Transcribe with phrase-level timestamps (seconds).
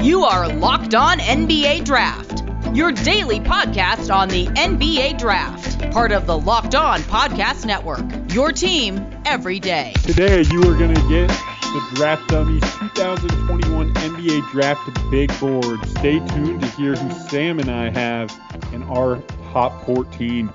[0.00, 6.24] You are Locked On NBA Draft, your daily podcast on the NBA Draft, part of
[6.24, 8.04] the Locked On Podcast Network.
[8.32, 9.94] Your team every day.
[10.04, 15.84] Today, you are going to get the Draft Dummies 2021 NBA Draft Big Board.
[15.88, 18.30] Stay tuned to hear who Sam and I have
[18.72, 19.20] in our
[19.52, 20.48] top 14.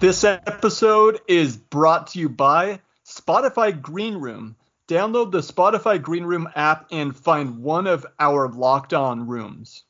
[0.00, 4.54] This episode is brought to you by Spotify Green Room.
[4.88, 9.84] Download the Spotify Green Room app and find one of our locked on rooms.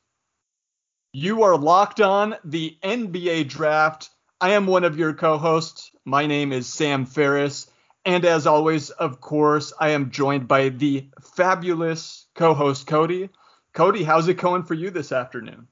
[1.13, 4.11] You are locked on the NBA draft.
[4.41, 5.93] I am one of your co hosts.
[6.05, 7.71] My name is Sam Ferris.
[8.05, 13.31] And as always, of course, I am joined by the fabulous co host Cody.
[13.73, 15.69] Cody, how's it going for you this afternoon?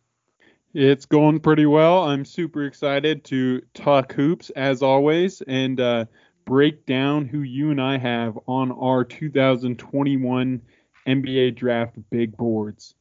[0.73, 2.05] It's going pretty well.
[2.05, 6.05] I'm super excited to talk hoops as always and uh,
[6.47, 10.63] break down who you and I have on our 2021
[11.07, 12.95] NBA Draft big boards.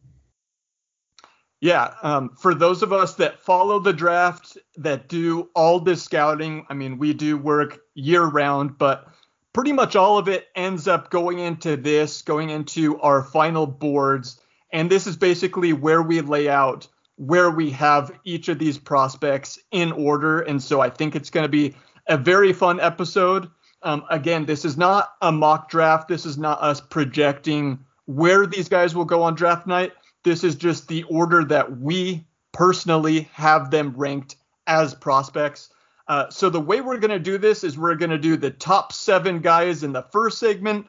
[1.62, 6.66] Yeah, um, for those of us that follow the draft, that do all this scouting,
[6.70, 9.08] I mean, we do work year round, but
[9.53, 14.39] pretty much all of it ends up going into this, going into our final boards.
[14.73, 19.58] And this is basically where we lay out where we have each of these prospects
[19.72, 20.42] in order.
[20.42, 21.73] And so I think it's going to be
[22.08, 23.50] a very fun episode.
[23.84, 26.08] Um, again, this is not a mock draft.
[26.08, 29.94] This is not us projecting where these guys will go on draft night.
[30.23, 35.70] This is just the order that we personally have them ranked as prospects.
[36.08, 38.52] Uh, so the way we're going to do this is we're going to do the
[38.52, 40.88] top seven guys in the first segment,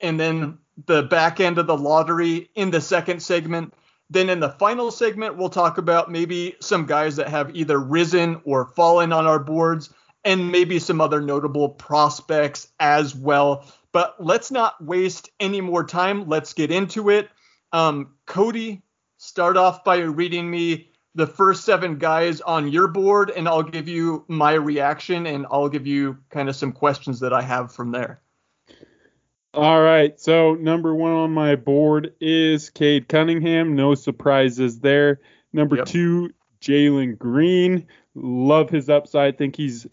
[0.00, 3.74] and then the back end of the lottery in the second segment.
[4.10, 8.40] Then in the final segment, we'll talk about maybe some guys that have either risen
[8.44, 9.90] or fallen on our boards,
[10.24, 13.64] and maybe some other notable prospects as well.
[13.92, 16.28] But let's not waste any more time.
[16.28, 17.28] Let's get into it.
[17.72, 18.82] Um, Cody,
[19.16, 23.88] start off by reading me the first seven guys on your board, and I'll give
[23.88, 27.90] you my reaction and I'll give you kind of some questions that I have from
[27.90, 28.20] there.
[29.54, 30.18] All right.
[30.20, 33.74] So number one on my board is Cade Cunningham.
[33.74, 35.20] No surprises there.
[35.52, 35.86] Number yep.
[35.86, 36.30] two,
[36.60, 37.86] Jalen Green.
[38.14, 39.38] Love his upside.
[39.38, 39.86] Think he's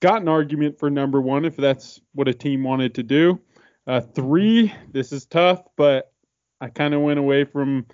[0.00, 3.40] got an argument for number one if that's what a team wanted to do.
[3.86, 6.12] Uh, three, this is tough, but
[6.60, 7.86] I kind of went away from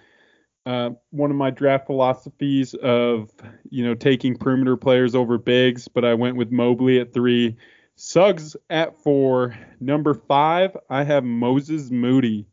[0.66, 3.30] uh, one of my draft philosophies of
[3.70, 7.56] you know taking perimeter players over bigs, but I went with Mobley at three.
[7.96, 9.54] Suggs at four.
[9.78, 12.46] Number five, I have Moses Moody.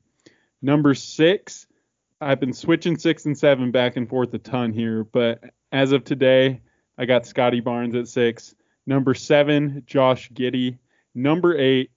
[0.62, 1.68] Number six,
[2.20, 5.42] I've been switching six and seven back and forth a ton here, but
[5.72, 6.62] as of today,
[6.98, 8.56] I got Scottie Barnes at six.
[8.88, 10.78] Number seven, Josh Giddey.
[11.14, 11.92] Number eight,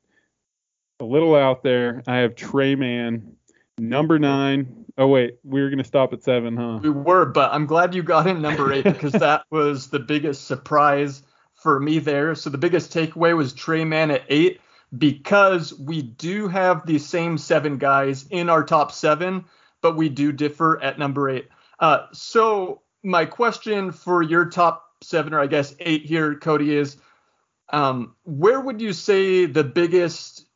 [0.99, 3.37] a little out there, I have Tre Mann.
[3.79, 6.81] Number nine, oh wait, we were gonna stop at seven, huh?
[6.83, 10.47] We were, but I'm glad you got in number eight because that was the biggest
[10.47, 11.23] surprise
[11.55, 12.35] for me there.
[12.35, 14.61] So the biggest takeaway was Tre Mann at eight
[14.99, 19.45] because we do have the same seven guys in our top seven,
[19.81, 21.49] but we do differ at number eight.
[21.79, 26.97] Uh, so my question for your top seven, or I guess eight here, Cody, is
[27.73, 30.47] um, where would you say the biggest,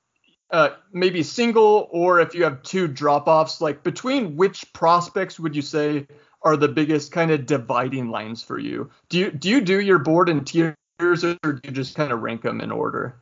[0.50, 5.55] uh, maybe single, or if you have two drop offs, like between which prospects would
[5.55, 6.06] you say
[6.43, 8.91] are the biggest kind of dividing lines for you?
[9.09, 10.75] Do you do you do your board in tiers?
[11.00, 13.16] or do you just kind of rank them in order?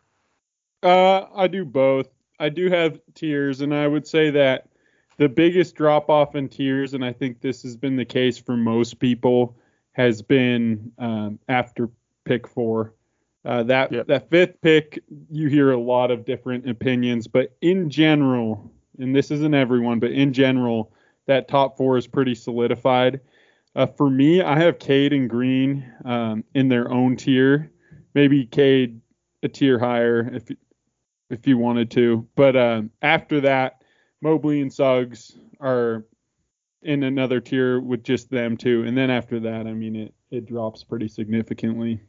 [0.83, 2.09] Uh, I do both.
[2.39, 4.69] I do have tiers, and I would say that
[5.17, 8.57] the biggest drop off in tiers, and I think this has been the case for
[8.57, 9.57] most people,
[9.93, 11.89] has been um, after
[12.25, 12.95] pick four.
[13.45, 14.07] Uh, that yep.
[14.07, 19.31] that fifth pick, you hear a lot of different opinions, but in general, and this
[19.31, 20.93] isn't everyone, but in general,
[21.27, 23.21] that top four is pretty solidified.
[23.75, 27.71] Uh, for me, I have Cade and Green um, in their own tier.
[28.15, 29.01] Maybe Cade
[29.43, 30.45] a tier higher if
[31.31, 32.29] if you wanted to.
[32.37, 33.83] But uh, after that,
[34.21, 36.05] Mobley and Suggs are
[36.83, 38.85] in another tier with just them two.
[38.85, 42.01] And then after that, I mean, it it drops pretty significantly.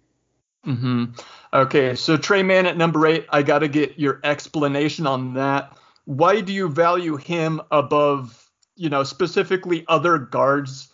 [0.66, 1.06] Mm-hmm.
[1.54, 3.26] Okay, so Tre Mann at number eight.
[3.30, 5.78] I got to get your explanation on that.
[6.06, 10.94] Why do you value him above, you know, specifically other guards?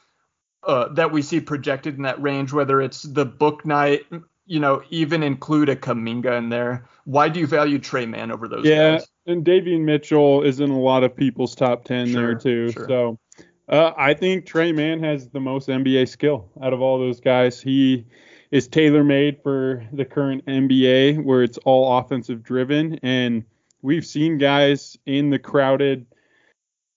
[0.63, 4.01] uh, that we see projected in that range, whether it's the Bouknight,
[4.45, 6.87] you know, even include a Kuminga in there.
[7.05, 9.07] Why do you value Tre Mann over those yeah, guys?
[9.25, 12.71] and Davion Mitchell is in a lot of people's top 10 sure, there too.
[12.71, 12.87] Sure.
[12.87, 13.19] So
[13.69, 17.61] uh, I think Tre Mann has the most NBA skill out of all those guys.
[17.61, 18.05] He
[18.51, 22.99] is tailor made for the current NBA where it's all offensive driven.
[23.03, 23.43] And
[23.81, 26.07] we've seen guys in the crowded,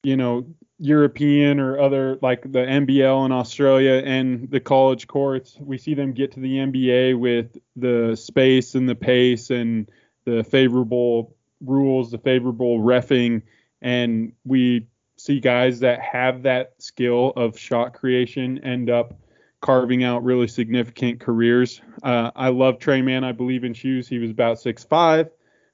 [0.03, 0.47] you know,
[0.79, 5.57] European or other like the NBL in Australia and the college courts.
[5.61, 9.89] We see them get to the NBA with the space and the pace and
[10.25, 13.43] the favorable rules, the favorable refing,
[13.81, 14.87] and we
[15.23, 19.15] see guys that have that skill of shot creation end up
[19.61, 21.81] carving out really significant careers.
[22.03, 23.23] Uh, I love Tre Mann.
[23.23, 24.09] I believe in shoes.
[24.09, 25.31] He was about six five.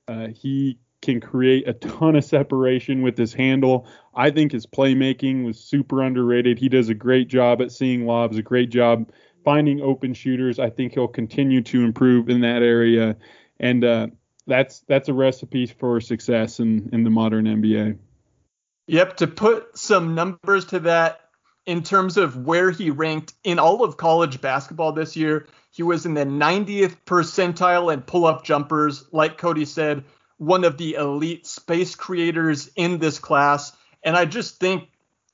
[0.06, 3.88] Uh, he can create a ton of separation with his handle.
[4.14, 6.58] I think his playmaking was super underrated.
[6.58, 9.10] He does a great job at seeing lobs, a great job
[9.44, 10.58] finding open shooters.
[10.58, 13.16] I think he'll continue to improve in that area,
[13.58, 14.08] and uh,
[14.46, 17.98] that's that's a recipe for success in in the modern NBA.
[18.88, 19.18] Yep.
[19.18, 21.20] To put some numbers to that,
[21.66, 26.06] in terms of where he ranked in all of college basketball this year, he was
[26.06, 29.04] in the 90th percentile in pull-up jumpers.
[29.12, 30.04] Like Cody said,
[30.38, 33.72] one of the elite space creators in this class.
[34.02, 34.88] And I just think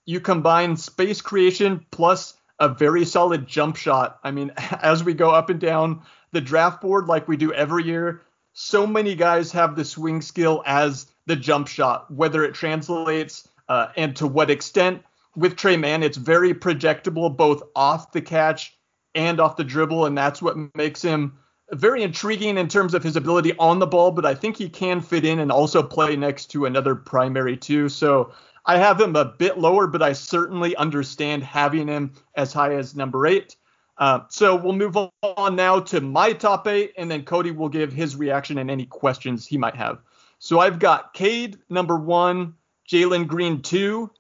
[0.05, 4.19] you combine space creation plus a very solid jump shot.
[4.25, 4.51] I mean,
[4.83, 6.03] as we go up and down
[6.33, 8.23] the draft board like we do every year,
[8.53, 13.89] so many guys have the swing skill as the jump shot, whether it translates uh,
[13.97, 15.03] and to what extent.
[15.37, 18.77] With Tre Mann, it's very projectable both off the catch
[19.15, 21.39] and off the dribble, and that's what makes him
[21.73, 25.01] very intriguing in terms of his ability on the ball, but I think he can
[25.01, 27.89] fit in and also play next to another primary too.
[27.89, 28.33] So
[28.67, 32.95] I have him a bit lower, but I certainly understand having him as high as
[32.95, 33.57] number eight.
[33.97, 37.93] Uh, so we'll move on now to my top eight, and then Cody will give
[37.93, 39.99] his reaction and any questions he might have.
[40.45, 42.57] So I've got Cade number one,
[42.87, 44.11] Jalen Green two,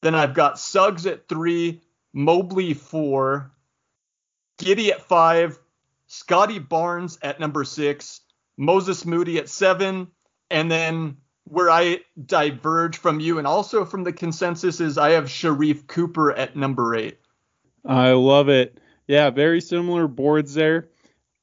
[0.00, 1.82] then I've got Suggs at three,
[2.12, 3.52] Mobley four,
[4.58, 5.60] Giddey at five,
[6.08, 8.22] Scottie Barnes at number six,
[8.56, 10.08] Moses Moody at seven,
[10.50, 15.26] and then where I diverge from you and also from the consensus is I have
[15.26, 17.20] Sharife Cooper at number eight.
[17.86, 18.80] I love it.
[19.06, 20.88] Yeah, very similar boards there.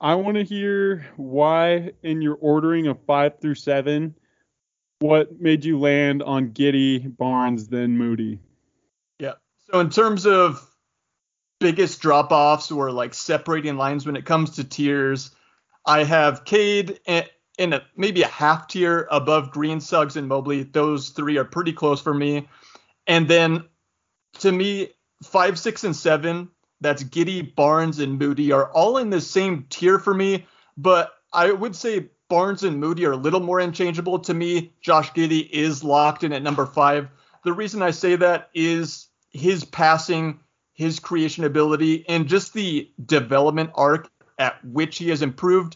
[0.01, 4.15] I want to hear why, in your ordering of five through seven,
[4.99, 8.39] what made you land on Giddey, Barnes, then Moody?
[9.19, 9.33] Yeah.
[9.71, 10.69] So in terms of
[11.59, 15.31] biggest drop offs or like separating lines when it comes to tiers.
[15.85, 16.99] I have Cade
[17.57, 20.63] in a, maybe a half tier above Green, Suggs, and Mobley.
[20.63, 22.47] Those three are pretty close for me.
[23.07, 23.65] And then
[24.39, 24.89] to me,
[25.23, 26.49] five, six, and seven,
[26.81, 30.45] that's Giddey, Barnes, and Moody are all in the same tier for me.
[30.77, 34.73] But I would say Barnes and Moody are a little more unchangeable to me.
[34.81, 37.09] Josh Giddey is locked in at number five.
[37.43, 40.39] The reason I say that is his passing
[40.79, 45.75] his creation ability, and just the development arc at which he has improved,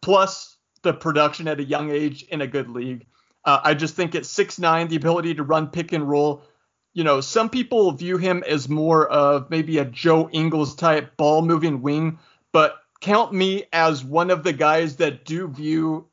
[0.00, 3.04] plus the production at a young age in a good league.
[3.44, 6.44] Uh, I just think at six nine, the ability to run pick and roll.
[6.94, 11.42] You know, some people view him as more of maybe a Joe Ingles type ball
[11.42, 12.18] moving wing,
[12.52, 16.06] but count me as one of the guys that do view,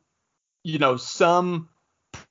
[0.64, 1.70] you know, some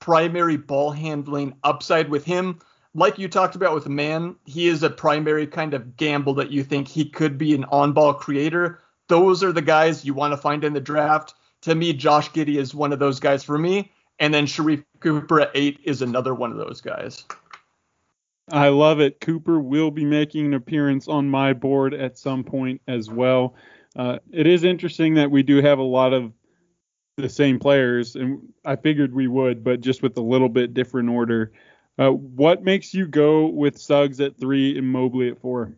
[0.00, 2.60] primary ball handling upside with him
[2.94, 6.64] like you talked about with Mann, he is a primary kind of gamble that you
[6.64, 8.80] think he could be an on ball creator.
[9.08, 11.34] Those are the guys you want to find in the draft.
[11.62, 13.92] To me, Josh Giddey is one of those guys for me.
[14.18, 17.24] And then Sharife Cooper at eight is another one of those guys.
[18.52, 19.20] I love it.
[19.20, 23.54] Cooper will be making an appearance on my board at some point as well.
[23.96, 26.32] Uh, it is interesting that we do have a lot of
[27.16, 31.10] the same players, and I figured we would, but just with a little bit different
[31.10, 31.52] order.
[31.98, 35.76] Uh, what makes you go with Suggs at three and Mobley at four?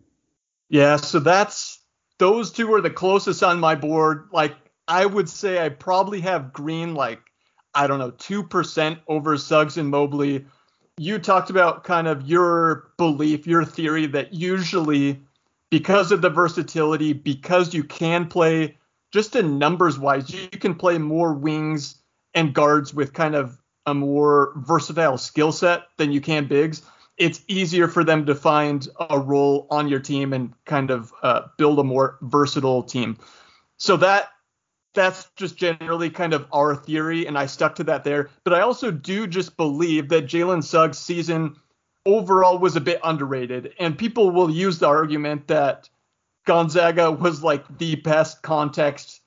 [0.69, 1.81] Yeah, so that's
[2.19, 4.29] those two are the closest on my board.
[4.33, 4.55] Like
[4.87, 7.21] I would say I probably have Green like
[7.75, 10.47] I don't know two percent over Suggs and Mobley.
[11.03, 15.21] You talked about kind of your belief, your theory that usually
[15.69, 18.79] because of the versatility, because you can play
[19.11, 21.97] just in numbers wise, you can play more wings
[22.35, 26.83] and guards with kind of a more versatile skill set than you can bigs,
[27.17, 31.43] it's easier for them to find a role on your team and kind of uh,
[31.59, 33.19] build a more versatile team.
[33.77, 34.29] So that
[34.95, 38.31] that's just generally kind of our theory, and I stuck to that there.
[38.45, 41.57] But I also do just believe that Jalen Suggs' season
[42.05, 45.89] overall was a bit underrated, and people will use the argument that
[46.45, 49.21] Gonzaga was like the best context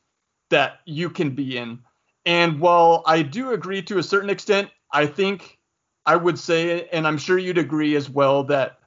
[0.50, 1.80] that you can be in.
[2.26, 5.58] And while I do agree to a certain extent, I think
[6.06, 8.80] I would say, and I'm sure you'd agree as well, that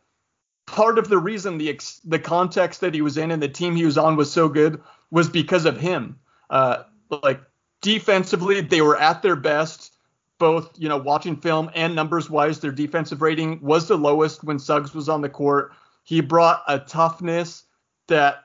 [0.67, 3.75] part of the reason the ex- the context that he was in and the team
[3.75, 4.81] he was on was so good
[5.11, 6.19] was because of him.
[6.51, 6.85] Uh,
[7.23, 7.41] like
[7.83, 9.93] defensively, they were at their best.
[10.39, 14.59] both, you know, watching film and numbers wise, their defensive rating was the lowest when
[14.59, 15.73] Suggs was on the court.
[16.05, 17.65] He brought a toughness
[18.07, 18.45] that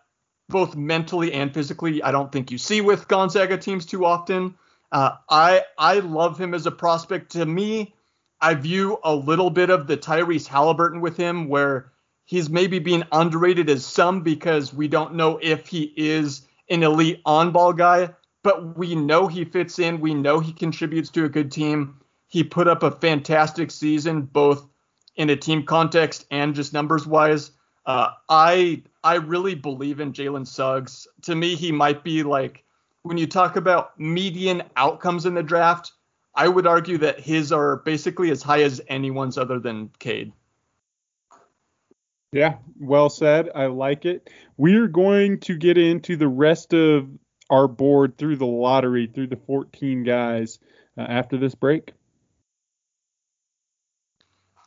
[0.49, 4.55] both mentally and physically I don't think you see with Gonzaga teams too often.
[4.91, 7.31] Uh, I I love him as a prospect.
[7.33, 7.95] To me,
[8.41, 11.91] I view a little bit of the Tyrese Halliburton with him, where
[12.25, 16.41] he's maybe being underrated as some because we don't know if he is
[16.73, 18.09] an elite on-ball guy,
[18.43, 19.99] but we know he fits in.
[19.99, 21.99] We know he contributes to a good team.
[22.27, 24.67] He put up a fantastic season, both
[25.15, 27.51] in a team context and just numbers wise.
[27.85, 31.07] Uh, I I really believe in Jalen Suggs.
[31.23, 32.63] To me, he might be like
[33.03, 35.91] when you talk about median outcomes in the draft.
[36.35, 40.33] I would argue that his are basically as high as anyone's other than Cade.
[42.33, 43.51] Yeah, well said.
[43.53, 44.27] I like it.
[44.57, 47.07] We're going to get into the rest of
[47.51, 50.57] our board through the lottery, through the 14 guys
[50.97, 51.93] uh, after this break.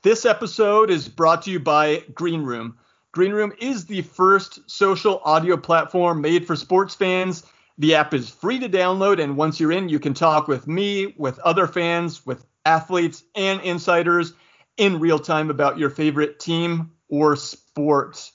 [0.04, 2.78] This episode is brought to you by Green Room.
[3.10, 7.42] Green Room is the first social audio platform made for sports fans.
[7.78, 11.14] The app is free to download, and once you're in, you can talk with me,
[11.18, 14.34] with other fans, with athletes, and insiders
[14.76, 18.30] in real time about your favorite team or sport.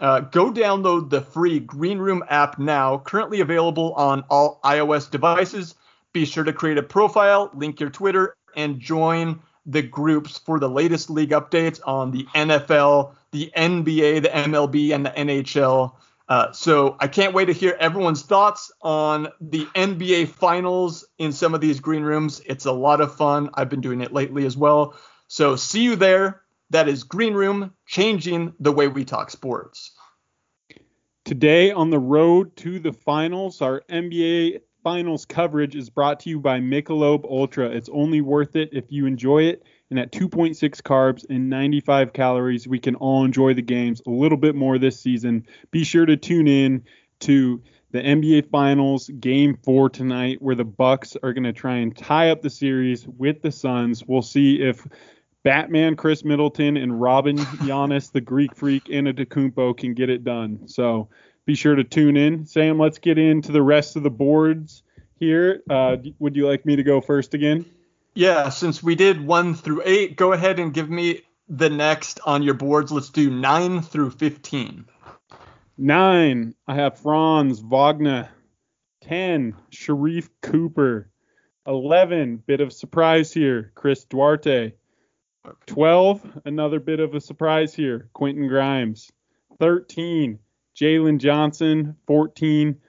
[0.00, 5.74] Uh, go download the free Green Room app now, currently available on all iOS devices.
[6.12, 10.68] Be sure to create a profile, link your Twitter, and join the groups for the
[10.68, 15.94] latest league updates on the NFL, the NBA, the MLB, and the NHL.
[16.28, 21.54] Uh, so I can't wait to hear everyone's thoughts on the NBA finals in some
[21.54, 22.40] of these green rooms.
[22.46, 23.50] It's a lot of fun.
[23.54, 24.94] I've been doing it lately as well.
[25.28, 26.42] So see you there.
[26.72, 29.92] That is Green Room, changing the way we talk sports.
[31.26, 36.40] Today on the road to the finals, our NBA finals coverage is brought to you
[36.40, 37.68] by Michelob Ultra.
[37.68, 39.64] It's only worth it if you enjoy it.
[39.90, 44.38] And at 2.6 carbs and 95 calories, we can all enjoy the games a little
[44.38, 45.46] bit more this season.
[45.72, 46.84] Be sure to tune in
[47.20, 51.94] to the NBA Finals Game Four tonight, where the Bucks are going to try and
[51.94, 54.02] tie up the series with the Suns.
[54.06, 54.86] We'll see if
[55.44, 60.68] Batman Khris Middleton and Robin Giannis, the Greek Freak, and Antetokounmpo can get it done.
[60.68, 61.08] So
[61.46, 62.46] be sure to tune in.
[62.46, 64.82] Sam, let's get into the rest of the boards
[65.18, 65.62] here.
[65.68, 67.64] Uh, would you like me to go first again?
[68.14, 72.42] Yeah, since we did one through eight, go ahead and give me the next on
[72.42, 72.92] your boards.
[72.92, 74.84] Let's do nine through 15.
[75.78, 78.28] Nine, I have Franz Wagner.
[79.02, 81.10] 10, Sharife Cooper.
[81.66, 84.72] 11, bit of surprise here, Chris Duarte.
[85.66, 89.10] 12, another bit of a surprise here, Quentin Grimes.
[89.58, 90.38] 13,
[90.76, 91.96] Jalen Johnson.
[92.06, 92.80] 14,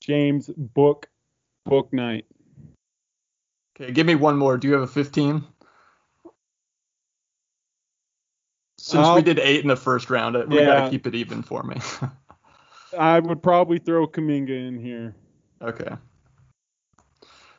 [0.00, 1.08] James Book
[1.68, 2.24] Bouknight.
[3.76, 4.58] Okay, give me one more.
[4.58, 5.44] Do you have a 15?
[8.78, 11.06] Since I'll, we did eight in the first round, uh, we yeah, got to keep
[11.06, 11.76] it even for me.
[12.98, 15.14] I would probably throw Kuminga in here.
[15.62, 15.94] Okay.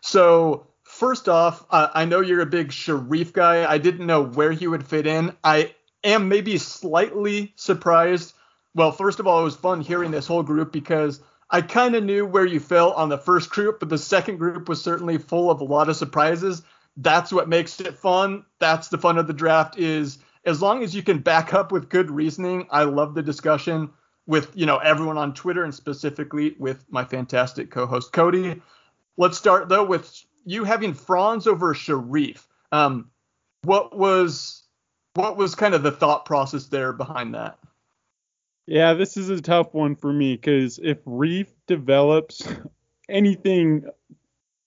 [0.02, 0.68] So
[1.02, 3.68] first off, uh, I know you're a big Sharife guy.
[3.68, 5.36] I didn't know where he would fit in.
[5.44, 8.36] I am maybe slightly surprised.
[8.76, 12.04] Well, first of all, it was fun hearing this whole group because I kind of
[12.04, 15.50] knew where you fell on the first group, but the second group was certainly full
[15.50, 16.62] of a lot of surprises.
[16.96, 18.46] That's what makes it fun.
[18.60, 21.90] That's the fun of the draft is as long as you can back up with
[21.90, 22.68] good reasoning.
[22.70, 23.90] I love the discussion
[24.28, 28.62] with, you know, everyone on Twitter and specifically with my fantastic co-host Cody.
[29.18, 32.46] Let's start though with you having Franz over Sharife.
[32.72, 33.10] Um,
[33.64, 34.64] what was
[35.14, 37.58] what was kind of the thought process there behind that?
[38.68, 42.48] Yeah, this is a tough one for me because if Reef develops
[43.10, 43.84] anything,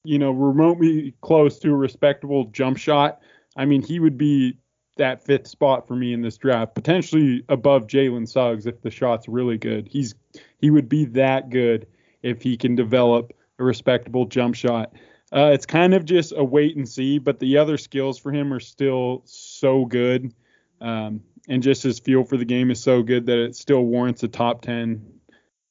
[0.05, 3.21] you know, remotely close to a respectable jump shot,
[3.57, 4.59] I mean, he would be
[4.97, 9.29] that fifth spot for me in this draft, potentially above Jalen Suggs if the shot's
[9.29, 9.89] really good.
[9.89, 10.15] He's
[10.59, 11.87] he would be that good
[12.23, 14.93] if he can develop a respectable jump shot.
[15.35, 18.53] Uh, it's kind of just a wait and see, but the other skills for him
[18.53, 20.33] are still so good.
[20.81, 24.23] Um, and just his feel for the game is so good that it still warrants
[24.23, 25.05] a top 10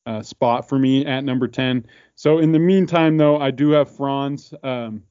[0.05, 1.85] uh, spot for me at number 10.
[2.15, 4.53] So in the meantime, though, I do have Franz.
[4.63, 5.03] Um,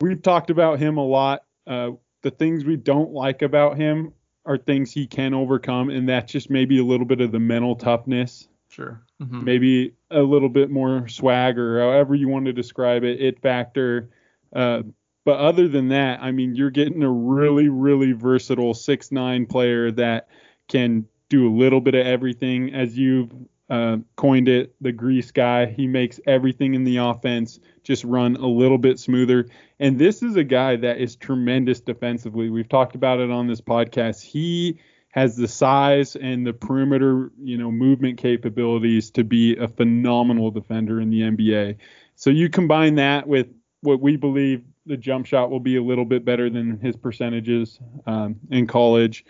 [0.00, 1.42] we've talked about him a lot.
[1.66, 1.90] Uh,
[2.22, 4.12] the things we don't like about him
[4.46, 7.76] are things he can overcome, and that's just maybe a little bit of the mental
[7.76, 9.02] toughness Sure.
[9.22, 9.44] Mm-hmm.
[9.44, 14.10] Maybe a little bit more swag or however you want to describe it, it factor.
[14.54, 14.82] Uh,
[15.24, 19.90] but other than that, I mean, you're getting a really, really versatile six nine player
[19.92, 20.28] that
[20.68, 23.32] can do a little bit of everything, as you've
[23.68, 25.66] uh, coined it the grease guy.
[25.66, 29.48] He makes everything in the offense just run a little bit smoother.
[29.78, 32.48] And this is a guy that is tremendous defensively.
[32.48, 34.22] We've talked about it on this podcast.
[34.22, 34.78] He
[35.18, 41.00] has the size and the perimeter, you know, movement capabilities to be a phenomenal defender
[41.00, 41.76] in the NBA.
[42.14, 43.48] So you combine that with
[43.80, 47.80] what we believe the jump shot will be a little bit better than his percentages
[48.06, 49.24] um, in college.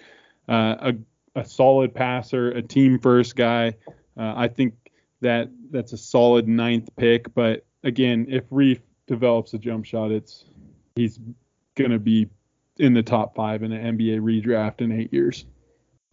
[0.48, 0.92] Uh,
[1.34, 3.74] a, a solid passer, a team first guy.
[4.16, 4.74] Uh, I think
[5.20, 7.32] that that's a solid ninth pick.
[7.34, 10.44] But again, if Reef develops a jump shot, it's
[10.96, 11.18] he's
[11.76, 12.28] going to be
[12.76, 15.46] in the top five in an NBA redraft in eight years.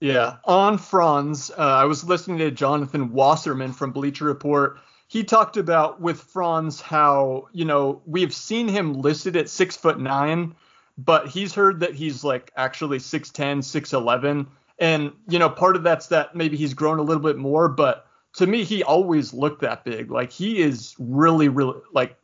[0.05, 4.77] Yeah, on Franz, uh, I was listening to Jonathan Wasserman from Bleacher Report.
[5.07, 9.99] He talked about with Franz how you know we've seen him listed at six foot
[9.99, 10.53] nine,
[10.95, 14.45] but he's heard that he's like actually 6'10, 6'11.
[14.77, 18.05] And you know part of that's that maybe he's grown a little bit more, but
[18.33, 20.11] to me he always looked that big.
[20.11, 22.15] Like he is really really like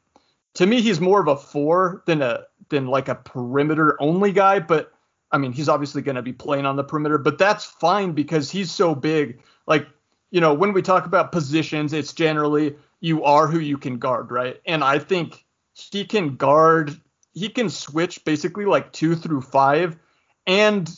[0.53, 4.59] to me he's more of a four than a than like a perimeter only guy,
[4.59, 4.93] but
[5.31, 8.51] I mean, he's obviously going to be playing on the perimeter, but that's fine because
[8.51, 9.41] he's so big.
[9.65, 9.87] Like,
[10.29, 14.31] you know, when we talk about positions, it's generally you are who you can guard,
[14.31, 14.59] right?
[14.65, 16.99] And I think he can guard,
[17.33, 19.97] he can switch basically like two through five,
[20.45, 20.89] and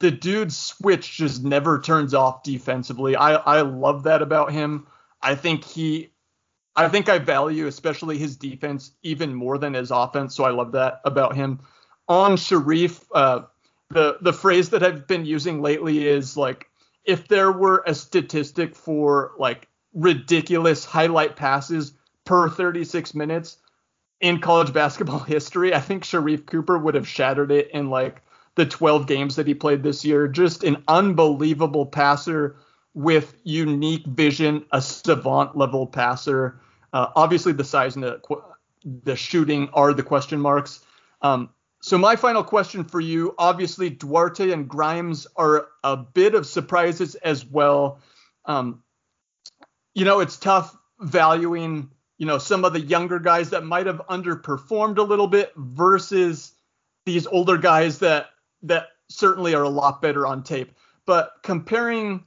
[0.00, 3.16] the dude's switch just never turns off defensively.
[3.16, 4.86] I, I love that about him.
[5.20, 6.10] I think he,
[6.76, 10.36] I think I value especially his defense even more than his offense.
[10.36, 11.60] So I love that about him.
[12.06, 13.42] On Sharife, uh,
[13.90, 16.68] the the phrase that I've been using lately is like
[17.04, 23.56] if there were a statistic for like ridiculous highlight passes per 36 minutes
[24.20, 28.22] in college basketball history, I think Sharife Cooper would have shattered it in like
[28.56, 30.28] the 12 games that he played this year.
[30.28, 32.56] Just an unbelievable passer
[32.92, 36.60] with unique vision, a savant level passer.
[36.92, 38.20] Uh, obviously, the size and the
[39.04, 40.84] the shooting are the question marks.
[41.22, 41.50] Um,
[41.80, 47.14] so my final question for you, obviously Duarte and Grimes are a bit of surprises
[47.16, 48.00] as well.
[48.46, 48.82] Um,
[49.94, 54.02] you know, it's tough valuing, you know, some of the younger guys that might have
[54.08, 56.52] underperformed a little bit versus
[57.06, 58.30] these older guys that
[58.62, 60.72] that certainly are a lot better on tape.
[61.06, 62.24] But comparing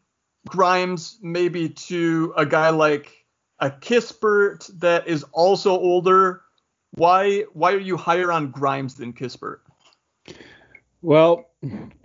[0.47, 3.25] Grimes maybe to a guy like
[3.59, 6.41] a Kispert that is also older
[6.91, 9.59] why why are you higher on Grimes than Kispert?
[11.01, 11.49] Well,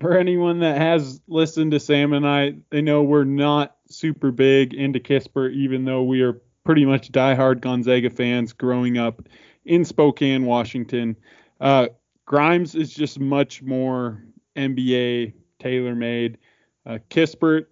[0.01, 4.75] for anyone that has listened to Sam and I, they know we're not super big
[4.75, 9.29] into Kispert, even though we are pretty much diehard Gonzaga fans growing up
[9.64, 11.16] in Spokane, Washington.
[11.61, 11.88] Uh,
[12.25, 14.25] Grimes is just much more
[14.57, 16.38] NBA tailor made.
[16.85, 17.66] Uh, Kispert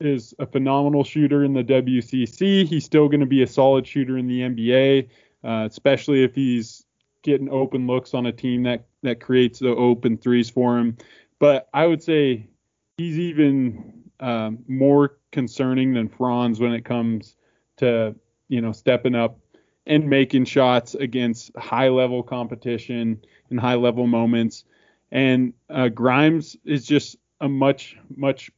[0.00, 2.66] is a phenomenal shooter in the WCC.
[2.66, 5.08] He's still going to be a solid shooter in the NBA
[5.44, 6.84] uh, especially if he's
[7.22, 10.96] getting open looks on a team that that creates the open threes for him.
[11.38, 12.48] But I would say
[12.96, 17.36] he's even um, more concerning than Franz when it comes
[17.78, 18.14] to
[18.48, 19.38] you know stepping up
[19.86, 24.64] and making shots against high level competition and high level moments.
[25.10, 28.50] And uh, Grimes is just a much much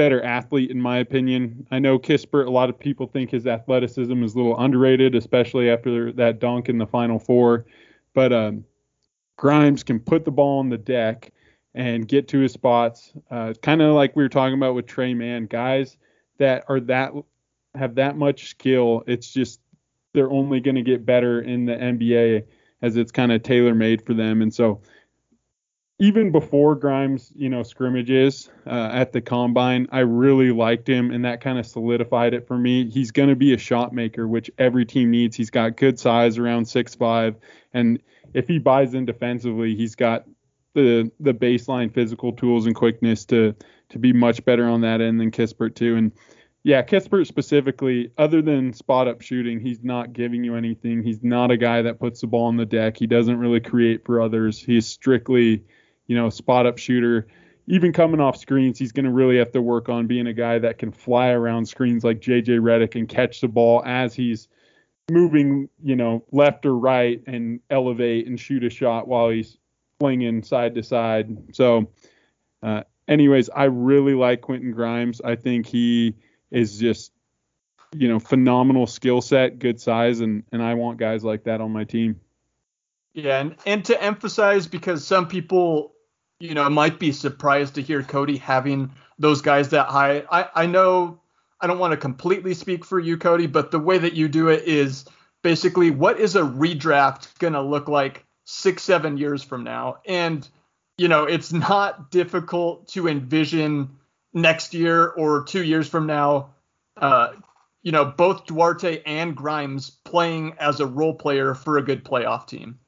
[0.00, 1.66] better athlete, in my opinion.
[1.70, 5.68] I know Kispert, a lot of people think his athleticism is a little underrated, especially
[5.68, 7.66] after that dunk in the Final Four.
[8.14, 8.64] But um,
[9.36, 11.32] Grimes can put the ball on the deck
[11.74, 13.12] and get to his spots.
[13.30, 15.98] Uh, kind of like we were talking about with Tre Mann, guys
[16.38, 17.12] that are that
[17.74, 19.04] have that much skill.
[19.06, 19.60] It's just
[20.14, 22.44] they're only going to get better in the NBA
[22.80, 24.40] as it's kind of tailor made for them.
[24.40, 24.80] And so
[26.00, 31.26] even before Grimes, you know, scrimmages uh, at the combine, I really liked him, and
[31.26, 32.88] that kind of solidified it for me.
[32.88, 35.36] He's going to be a shot maker, which every team needs.
[35.36, 37.36] He's got good size, around six five,
[37.74, 38.00] and
[38.32, 40.24] if he buys in defensively, he's got
[40.72, 43.54] the the baseline physical tools and quickness to
[43.90, 45.96] to be much better on that end than Kispert too.
[45.96, 46.12] And
[46.62, 51.02] yeah, Kispert specifically, other than spot up shooting, he's not giving you anything.
[51.02, 52.96] He's not a guy that puts the ball on the deck.
[52.96, 54.58] He doesn't really create for others.
[54.58, 55.64] He's strictly
[56.10, 57.28] you know, spot up shooter.
[57.68, 60.58] Even coming off screens, he's going to really have to work on being a guy
[60.58, 64.48] that can fly around screens like JJ Redick and catch the ball as he's
[65.08, 69.56] moving, you know, left or right and elevate and shoot a shot while he's
[70.00, 71.54] flinging side to side.
[71.54, 71.92] So,
[72.60, 75.20] uh, anyways, I really like Quentin Grimes.
[75.20, 76.16] I think he
[76.50, 77.12] is just,
[77.94, 81.70] you know, phenomenal skill set, good size, and and I want guys like that on
[81.70, 82.20] my team.
[83.12, 85.94] Yeah, and, and to emphasize because some people
[86.40, 90.24] you know, might be surprised to hear Cody having those guys that high.
[90.30, 91.20] I, I know
[91.60, 94.48] I don't want to completely speak for you, Cody, but the way that you do
[94.48, 95.04] it is
[95.42, 99.98] basically what is a redraft going to look like six, seven years from now?
[100.06, 100.48] And,
[100.96, 103.90] you know, it's not difficult to envision
[104.32, 106.54] next year or two years from now,
[106.96, 107.32] uh,
[107.82, 112.46] you know, both Duarte and Grimes playing as a role player for a good playoff
[112.46, 112.78] team.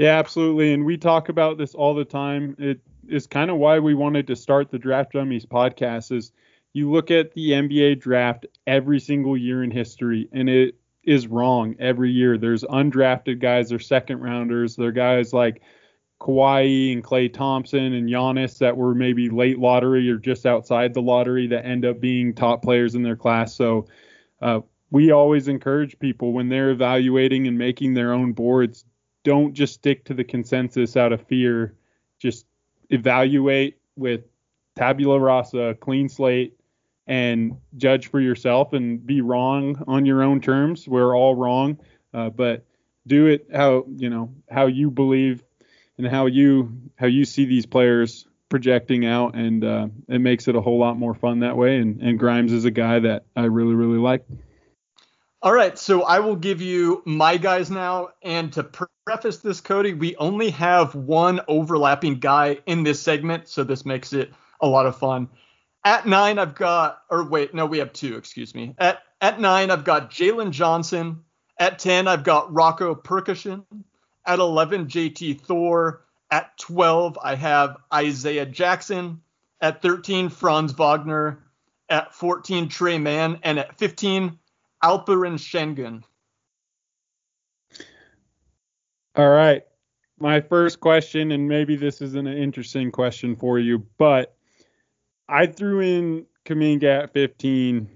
[0.00, 0.72] Yeah, absolutely.
[0.72, 2.56] And we talk about this all the time.
[2.58, 6.32] It is kind of why we wanted to start the Draft Dummies podcast is
[6.72, 11.76] you look at the NBA draft every single year in history and it is wrong
[11.78, 12.38] every year.
[12.38, 15.60] There's undrafted guys, they're second rounders, they're guys like
[16.18, 21.02] Kawhi and Klay Thompson and Giannis that were maybe late lottery or just outside the
[21.02, 23.54] lottery that end up being top players in their class.
[23.54, 23.86] So
[24.40, 24.60] uh,
[24.90, 28.86] we always encourage people when they're evaluating and making their own boards,
[29.24, 31.74] don't just stick to the consensus out of fear.
[32.18, 32.46] Just
[32.88, 34.22] evaluate with
[34.76, 36.58] tabula rasa, clean slate,
[37.06, 40.86] and judge for yourself and be wrong on your own terms.
[40.86, 41.78] We're all wrong,
[42.14, 42.64] uh, but
[43.06, 45.42] do it how you know how you believe
[45.98, 50.56] and how you how you see these players projecting out, and uh, it makes it
[50.56, 51.78] a whole lot more fun that way.
[51.78, 54.24] And, and Grimes is a guy that I really really like.
[55.42, 58.62] All right, so I will give you my guys now, and to
[59.06, 64.12] preface this, Cody, we only have one overlapping guy in this segment, so this makes
[64.12, 65.30] it a lot of fun.
[65.82, 68.74] At nine, I've got, or wait, no, we have two, excuse me.
[68.76, 71.24] At at nine, I've got Jalen Johnson.
[71.58, 73.64] At ten, I've got Roko Prkačin.
[74.26, 76.02] At 11, JT Thor.
[76.30, 79.22] At 12, I have Isaiah Jackson.
[79.62, 81.42] At 13, Franz Wagner.
[81.88, 83.38] At 14, Tre Mann.
[83.42, 84.38] And at 15,
[84.82, 86.02] Alperen Sengun.
[89.16, 89.62] All right.
[90.18, 94.36] My first question, and maybe this isn't an interesting question for you, but
[95.28, 97.88] I threw in Kuminga at 15,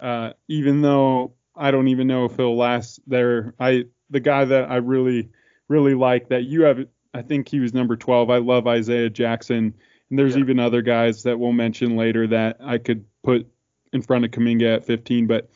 [0.00, 3.54] uh, even though I don't even know if he'll last there.
[3.58, 5.30] I the guy that I really
[5.68, 6.86] really like that you have.
[7.12, 8.30] I think he was number 12.
[8.30, 9.74] I love Isaiah Jackson,
[10.10, 10.42] and there's yeah.
[10.42, 13.46] even other guys that we'll mention later that I could put
[13.92, 15.26] in front of Kuminga at 15.
[15.26, 15.50] But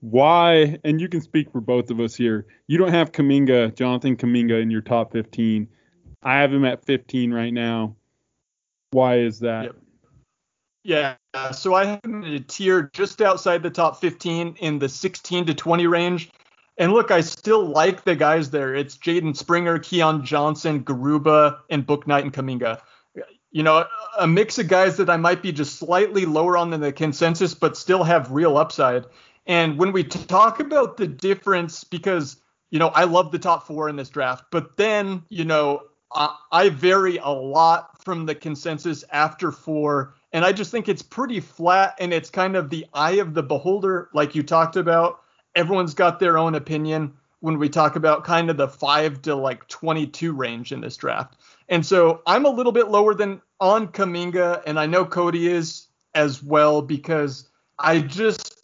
[0.00, 0.78] why?
[0.84, 2.46] And you can speak for both of us here.
[2.66, 5.68] You don't have Kuminga, Jonathan Kuminga, in your top 15.
[6.22, 7.96] I have him at 15 right now.
[8.90, 9.64] Why is that?
[9.64, 9.76] Yep.
[10.84, 14.78] Yeah, uh, so I have him in a tier just outside the top 15 in
[14.78, 16.30] the 16 to 20 range.
[16.78, 18.74] And look, I still like the guys there.
[18.74, 22.80] It's Jaden Springer, Keon Johnson, Garuba, and Bouknight and Kuminga.
[23.50, 23.84] You know,
[24.18, 27.52] a mix of guys that I might be just slightly lower on than the consensus,
[27.52, 29.04] but still have real upside.
[29.48, 32.36] And when we talk about the difference, because,
[32.70, 35.82] you know, I love the top four in this draft, but then, you know,
[36.12, 40.14] I, I vary a lot from the consensus after four.
[40.32, 43.42] And I just think it's pretty flat and it's kind of the eye of the
[43.42, 45.22] beholder, like you talked about
[45.54, 49.66] everyone's got their own opinion when we talk about kind of the 5 to like
[49.68, 51.36] 22 range in this draft.
[51.68, 55.88] And so I'm a little bit lower than on Kuminga, and I know Cody is
[56.14, 58.57] as well because I just,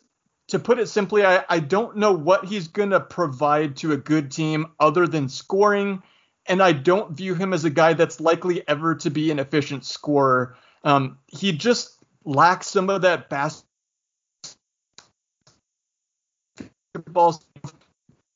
[0.55, 3.97] to put it simply, I, I don't know what he's going to provide to a
[3.97, 6.01] good team other than scoring.
[6.47, 9.85] And I don't view him as a guy that's likely ever to be an efficient
[9.85, 10.57] scorer.
[10.85, 13.67] Um, he just lacks some of that basketball.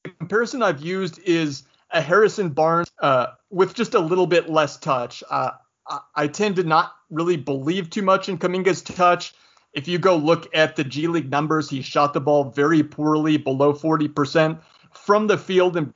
[0.03, 4.77] The comparison I've used is a Harrison Barnes uh, with just a little bit less
[4.77, 5.23] touch.
[5.31, 5.51] Uh,
[5.87, 9.35] I, I, tend to not really believe too much in Kuminga's touch.
[9.73, 13.37] If you go look at the G League numbers, he shot the ball very poorly,
[13.37, 14.61] below 40%
[14.93, 15.93] from the field and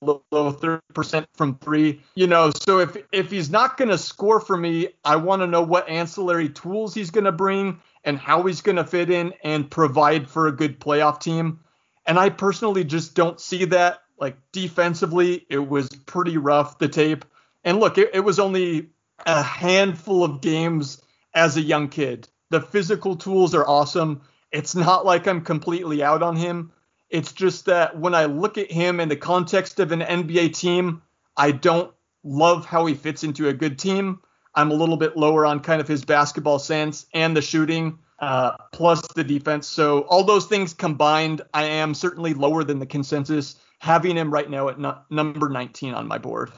[0.00, 2.00] below 30% from three.
[2.14, 5.46] You know, so if if he's not going to score for me, I want to
[5.46, 9.34] know what ancillary tools he's going to bring and how he's going to fit in
[9.42, 11.60] and provide for a good playoff team.
[12.06, 14.02] And I personally just don't see that.
[14.18, 17.24] Like defensively, it was pretty rough, the tape.
[17.64, 18.90] And look, it, it was only
[19.26, 21.02] a handful of games
[21.34, 22.28] as a young kid.
[22.50, 24.22] The physical tools are awesome.
[24.52, 26.72] It's not like I'm completely out on him.
[27.10, 31.02] It's just that when I look at him in the context of an NBA team,
[31.36, 34.20] I don't love how he fits into a good team.
[34.54, 38.56] I'm a little bit lower on kind of his basketball sense and the shooting, uh,
[38.72, 39.66] plus the defense.
[39.66, 44.50] So all those things combined, I am certainly lower than the consensus, having him right
[44.50, 46.50] now at no- number 19 on my board.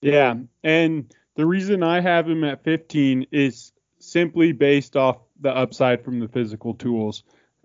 [0.00, 3.71] Yeah, and the reason I have him at 15 is
[4.02, 7.22] simply based off the upside from the physical tools.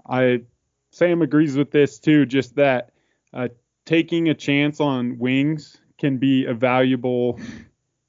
[0.08, 0.41] I
[0.91, 2.91] Sam agrees with this too, just that
[3.34, 3.50] uh,
[3.86, 7.39] taking a chance on wings can be a valuable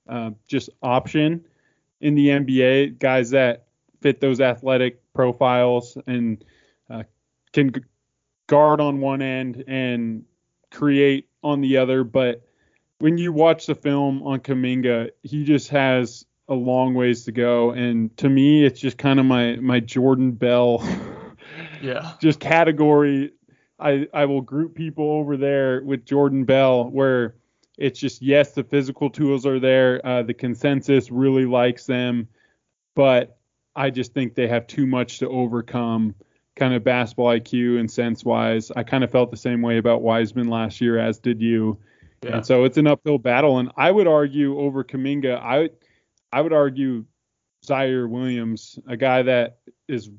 [0.09, 1.45] uh, just option
[2.01, 3.67] in the NBA, guys that
[4.01, 6.45] fit those athletic profiles and
[6.89, 7.03] uh,
[7.53, 7.73] can
[8.47, 10.25] guard on one end and
[10.71, 12.05] create on the other.
[12.05, 12.43] But
[12.99, 17.71] when you watch the film on Kuminga, he just has a long ways to go.
[17.71, 20.83] And to me, it's just kind of my my Jordan Bell,
[21.83, 23.33] yeah, just category.
[23.79, 27.35] I I will group people over there with Jordan Bell where
[27.77, 30.05] it's just yes, the physical tools are there.
[30.05, 32.29] Uh, the consensus really likes them,
[32.95, 33.39] but
[33.77, 36.15] I just think they have too much to overcome
[36.57, 38.73] kind of basketball IQ and sense wise.
[38.75, 41.79] I kind of felt the same way about Wiseman last year, as did you.
[42.23, 42.37] Yeah.
[42.37, 43.59] And so it's an uphill battle.
[43.59, 45.71] And I would argue over Kuminga, I
[46.33, 47.05] I would argue
[47.65, 50.11] Ziaire Williams, a guy that is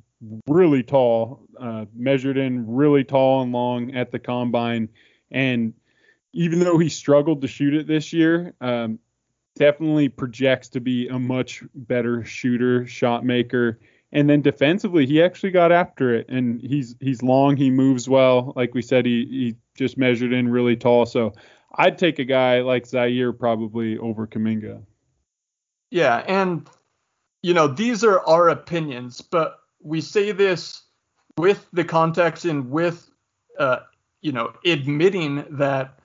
[0.48, 4.90] really tall, uh, measured in really tall and long at the combine.
[5.32, 5.74] And
[6.34, 9.00] even though he struggled to shoot it this year, um,
[9.56, 13.80] definitely projects to be a much better shooter, shot maker.
[14.12, 18.54] And then defensively, he actually got after it, and he's he's long, he moves well.
[18.56, 21.06] Like we said, he he just measured in really tall.
[21.06, 21.34] So
[21.76, 24.82] I'd take a guy like Ziaire probably over Kuminga.
[25.92, 26.70] Yeah, and
[27.42, 30.84] you know these are our opinions, but we say this
[31.38, 33.10] with the context and with
[33.58, 33.80] uh,
[34.22, 36.00] you know admitting that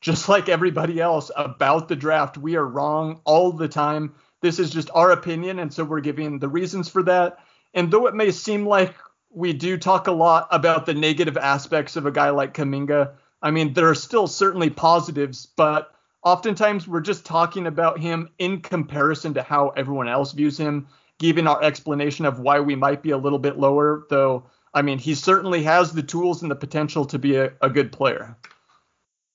[0.00, 4.14] just like everybody else about the draft, we are wrong all the time.
[4.42, 7.38] This is just our opinion, and so we're giving the reasons for that.
[7.74, 8.94] And though it may seem like
[9.30, 13.12] we do talk a lot about the negative aspects of a guy like Kuminga,
[13.42, 15.95] I mean, there are still certainly positives, but
[16.26, 20.88] oftentimes we're just talking about him in comparison to how everyone else views him,
[21.20, 24.44] giving our explanation of why we might be a little bit lower, though.
[24.74, 27.92] I mean, he certainly has the tools and the potential to be a, a good
[27.92, 28.36] player.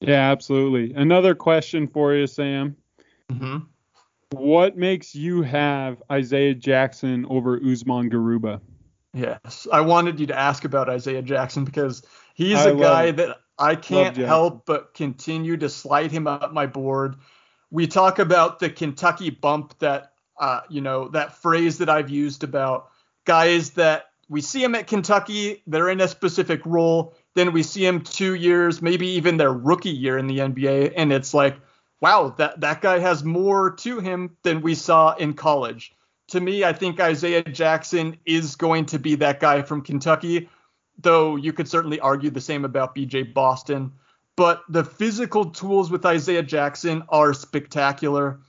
[0.02, 0.94] Yeah, absolutely.
[0.94, 2.76] Another question for you, Sam.
[3.32, 3.60] Mm-hmm.
[4.32, 8.60] What makes you have Isaiah Jackson over Usman Garuba?
[9.14, 12.04] Yes, I wanted you to ask about Isaiah Jackson because
[12.42, 16.66] he's I a guy that I can't help but continue to slide him up my
[16.66, 17.18] board.
[17.70, 22.44] We talk about the Kentucky bump that uh, you know that phrase that I've used
[22.44, 22.90] about
[23.26, 27.86] guys that we see them at Kentucky, they're in a specific role, then we see
[27.86, 31.58] them two years, maybe even their rookie year in the NBA, and it's like
[32.02, 35.94] wow, that, that guy has more to him than we saw in college.
[36.30, 40.50] To me, I think Isaiah Jackson is going to be that guy from Kentucky,
[41.02, 43.92] though you could certainly argue the same about BJ Boston.
[44.36, 48.40] But the physical tools with Isaiah Jackson are spectacular.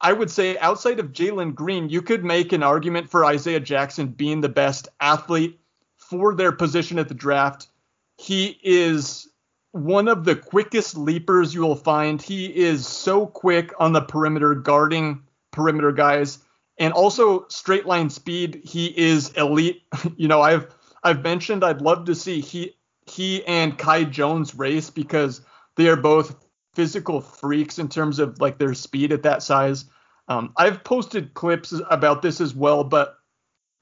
[0.00, 4.08] I would say outside of Jalen Green, you could make an argument for Isaiah Jackson
[4.08, 5.60] being the best athlete
[5.96, 7.68] for their position at the draft.
[8.16, 9.28] He is
[9.72, 12.20] one of the quickest leapers you will find.
[12.20, 16.38] He is so quick on the perimeter, guarding perimeter guys,
[16.78, 18.60] and also straight line speed.
[18.64, 19.82] He is elite.
[20.16, 20.66] you know, I've
[21.02, 25.40] I've mentioned I'd love to see he he and Kai Jones race because
[25.76, 26.36] they are both
[26.74, 29.84] physical freaks in terms of like their speed at that size.
[30.28, 33.16] Um, I've posted clips about this as well, but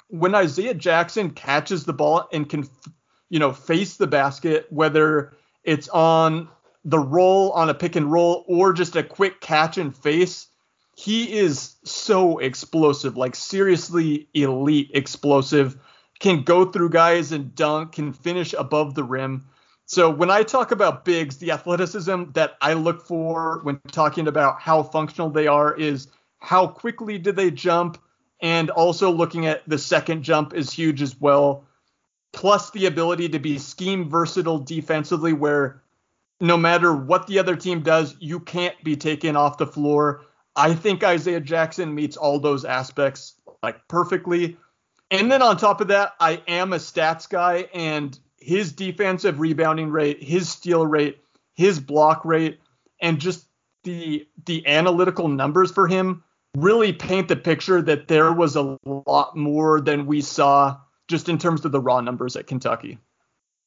[0.09, 2.69] when Isaiah Jackson catches the ball and can,
[3.29, 6.49] you know, face the basket, whether it's on
[6.85, 10.47] the roll on a pick and roll or just a quick catch and face.
[10.97, 15.77] He is so explosive, like seriously elite explosive.
[16.21, 19.47] Can go through guys and dunk, can finish above the rim.
[19.87, 24.61] So when I talk about bigs, the athleticism that I look for when talking about
[24.61, 26.07] how functional they are is
[26.39, 27.99] how quickly do they jump,
[28.41, 31.67] and also looking at the second jump is huge as well
[32.33, 35.83] plus the ability to be scheme versatile defensively, where
[36.41, 40.23] no matter what the other team does, you can't be taken off the floor.
[40.57, 44.57] I think Isaiah Jackson meets all those aspects like perfectly.
[45.11, 49.90] And then on top of that, I am a stats guy, and his defensive rebounding
[49.90, 51.18] rate, his steal rate,
[51.55, 52.61] his block rate,
[53.01, 53.46] and just
[53.85, 56.23] the the analytical numbers for him
[56.57, 60.77] really paint the picture that there was a lot more than we saw
[61.09, 62.99] just in terms of the raw numbers at Kentucky.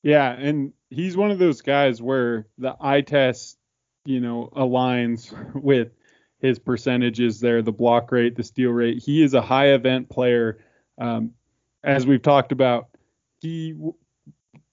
[0.01, 3.57] Yeah, and he's one of those guys where the eye test,
[4.05, 5.91] you know, aligns with
[6.39, 9.01] his percentages there, the block rate, the steal rate.
[9.01, 10.59] He is a high event player.
[10.97, 11.31] Um,
[11.83, 12.89] as we've talked about,
[13.41, 13.95] he w-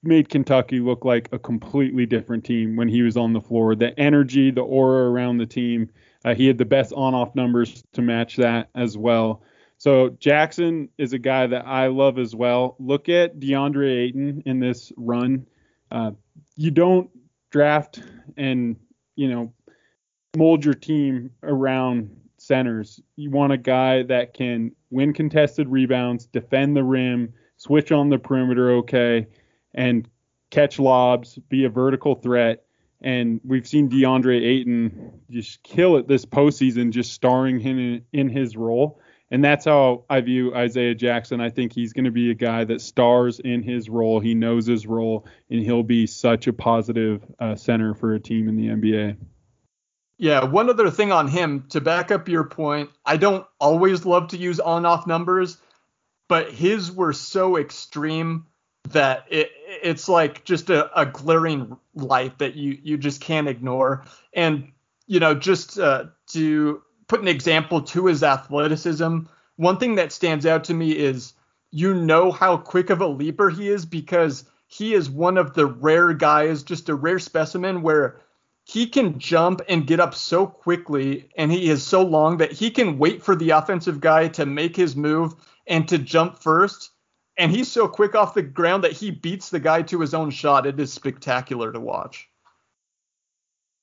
[0.03, 3.75] made Kentucky look like a completely different team when he was on the floor.
[3.75, 5.91] The energy, the aura around the team,
[6.25, 9.43] uh, he had the best on off numbers to match that as well.
[9.79, 12.77] So Jackson is a guy that I love as well.
[12.79, 15.47] Look at DeAndre Ayton in this run.
[15.91, 16.13] Uh,
[16.55, 17.11] you don't
[17.51, 18.03] draft
[18.37, 18.77] and
[19.17, 19.53] you know
[20.37, 22.20] mold your team around
[22.51, 23.01] centers.
[23.15, 28.19] You want a guy that can win contested rebounds, defend the rim, switch on the
[28.19, 29.29] perimeter okay,
[29.73, 30.09] and
[30.51, 32.65] catch lobs, be a vertical threat.
[33.01, 38.29] And we've seen DeAndre Ayton just kill it this postseason, just starring him in, in
[38.29, 39.01] his role.
[39.31, 41.41] And that's how I view Isaiah Jackson.
[41.41, 44.19] I think he's going to be a guy that stars in his role.
[44.19, 48.49] He knows his role, and he'll be such a positive uh, center for a team
[48.49, 49.19] in the NBA.
[50.21, 52.91] Yeah, one other thing on him to back up your point.
[53.07, 55.57] I don't always love to use on off numbers,
[56.29, 58.45] but his were so extreme
[58.91, 59.51] that it
[59.83, 64.05] it's like just a, a glaring light that you you just can't ignore.
[64.35, 64.71] And
[65.07, 69.21] you know, just uh, to put an example to his athleticism,
[69.57, 71.33] one thing that stands out to me is
[71.71, 75.65] you know how quick of a leaper he is because he is one of the
[75.65, 78.21] rare guys, just a rare specimen where
[78.65, 82.71] he can jump and get up so quickly and he is so long that he
[82.71, 85.35] can wait for the offensive guy to make his move
[85.67, 86.91] and to jump first.
[87.37, 90.31] And he's so quick off the ground that he beats the guy to his own
[90.31, 90.67] shot.
[90.67, 92.29] It is spectacular to watch.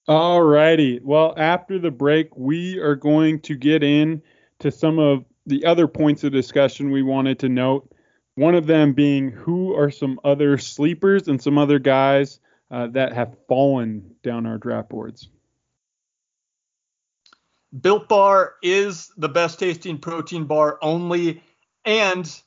[0.08, 1.02] All righty.
[1.04, 4.22] Well, after the break, we are going to get in
[4.60, 7.92] to some of the other points of discussion we wanted to note.
[8.36, 12.40] One of them being who are some other sleepers and some other guys
[12.72, 15.30] uh, that have fallen down our draft boards.
[17.82, 21.44] Built Bar is the best tasting protein bar only,
[21.86, 22.42] and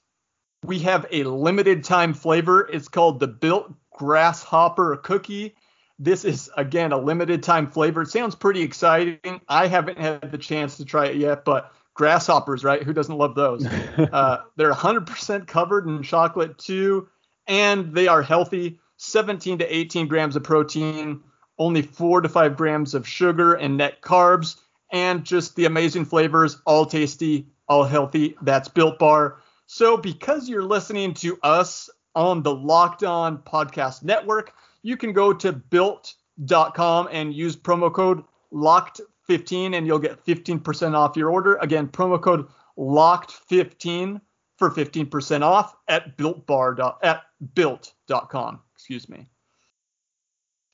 [0.64, 2.68] we have a limited time flavor.
[2.72, 5.54] It's called the Built Grasshopper Cookie.
[5.98, 8.02] This is again a limited time flavor.
[8.02, 9.40] It sounds pretty exciting.
[9.48, 12.83] I haven't had the chance to try it yet, but grasshoppers, right?
[12.83, 13.66] Who doesn't love those?
[13.98, 17.09] uh, they're 100% covered in chocolate too,
[17.46, 18.80] and they are healthy.
[19.03, 21.23] 17 to 18 grams of protein,
[21.59, 24.57] only four to five grams of sugar and net carbs,
[24.93, 28.37] and just the amazing flavors, all tasty, all healthy.
[28.43, 29.39] That's Built Bar.
[29.65, 35.33] So because you're listening to us on the Locked On Podcast Network, you can go
[35.33, 41.57] to built.com and use promo code locked15 and you'll get 15% off your order.
[41.57, 44.21] Again, promo code locked15
[44.59, 47.23] for 15% off at builtbar at
[47.55, 48.61] built.com.
[48.81, 49.29] Excuse me.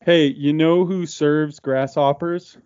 [0.05, 2.57] Hey, you know who serves grasshoppers?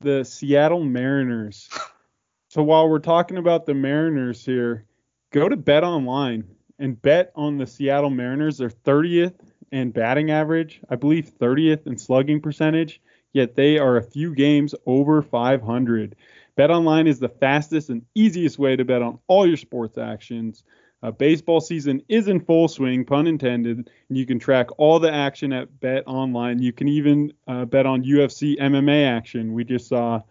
[0.00, 1.70] The Seattle Mariners.
[2.48, 4.86] so while we're talking about the Mariners here,
[5.30, 6.42] go to Bet Online
[6.80, 8.58] and bet on the Seattle Mariners.
[8.58, 9.38] They're 30th
[9.70, 13.00] in batting average, I believe 30th in slugging percentage,
[13.32, 16.16] yet they are a few games over 500.
[16.58, 20.64] BetOnline is the fastest and easiest way to bet on all your sports actions.
[21.02, 25.12] Uh, baseball season is in full swing, pun intended, and you can track all the
[25.12, 26.60] action at Bet Online.
[26.60, 29.52] You can even uh, bet on UFC MMA action.
[29.52, 30.22] We just saw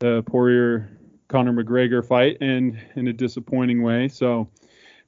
[0.00, 4.08] the Poirier Conor McGregor fight, and in a disappointing way.
[4.08, 4.48] So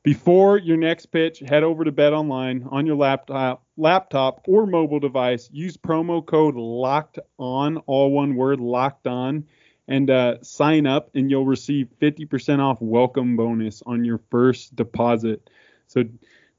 [0.02, 5.00] before your next pitch, head over to Bet Online on your laptop, laptop or mobile
[5.00, 5.48] device.
[5.52, 9.44] Use promo code Locked On, all one word, Locked On,
[9.88, 15.50] and uh, sign up, and you'll receive 50% off welcome bonus on your first deposit.
[15.86, 16.04] So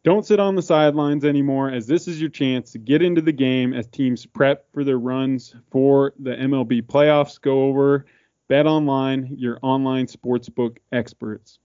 [0.04, 3.32] don't sit on the sidelines anymore, as this is your chance to get into the
[3.32, 7.40] game as teams prep for their runs for the MLB playoffs.
[7.40, 8.06] Go over
[8.48, 11.60] Bet Online, your online sportsbook experts.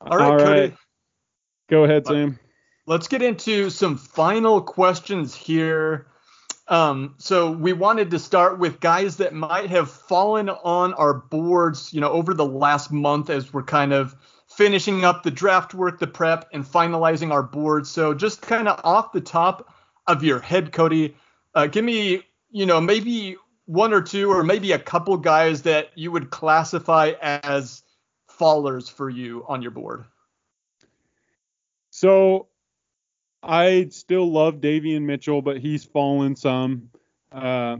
[0.00, 0.74] All right, All right.
[1.68, 2.38] Go ahead, Sam.
[2.86, 6.08] Let's get into some final questions here.
[6.70, 11.92] Um, so we wanted to start with guys that might have fallen on our boards,
[11.92, 14.14] you know, over the last month as we're kind of
[14.48, 17.88] finishing up the draft work, the prep, and finalizing our board.
[17.88, 19.74] So just kind of off the top
[20.06, 21.16] of your head, Cody,
[21.56, 25.90] uh, give me, you know, maybe one or two, or maybe a couple guys that
[25.96, 27.82] you would classify as
[28.28, 30.04] fallers for you on your board?
[31.90, 32.46] So
[33.42, 36.90] I still love Davion Mitchell, but he's fallen some.
[37.32, 37.78] Uh,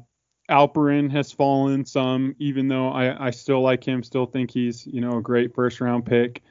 [0.51, 5.01] Alperen has fallen some, even though I, I still like him, still think he's, you
[5.01, 6.43] know, a great first round pick.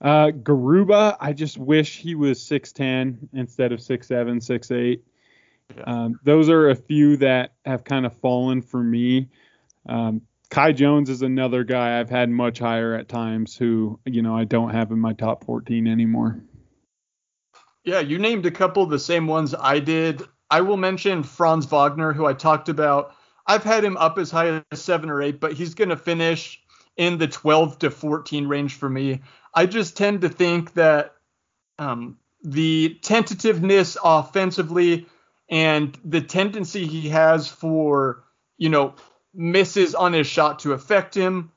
[0.00, 4.08] Uh, Garuba, I just wish he was 6'10 instead of 6'7,
[4.38, 5.00] 6'8.
[5.76, 5.82] Yeah.
[5.82, 9.28] Um, those are a few that have kind of fallen for me.
[9.86, 14.36] Um, Kai Jones is another guy I've had much higher at times who, you know,
[14.36, 16.40] I don't have in my top 14 anymore.
[17.88, 20.22] Yeah, you named a couple of the same ones I did.
[20.50, 23.14] I will mention Franz Wagner, who I talked about.
[23.46, 26.60] I've had him up as high as seven or eight, but he's going to finish
[26.98, 29.22] in the 12 to 14 range for me.
[29.54, 31.14] I just tend to think that
[31.78, 35.06] um, the tentativeness offensively
[35.48, 38.22] and the tendency he has for,
[38.58, 38.96] you know,
[39.32, 41.52] misses on his shot to affect him.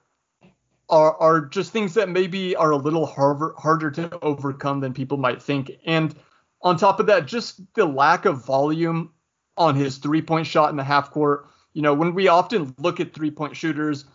[0.91, 5.17] Are, are just things that maybe are a little harder harder to overcome than people
[5.17, 5.71] might think.
[5.85, 6.13] And
[6.61, 9.11] on top of that, just the lack of volume
[9.57, 11.47] on his three point shot in the half court.
[11.73, 14.05] You know, when we often look at three point shooters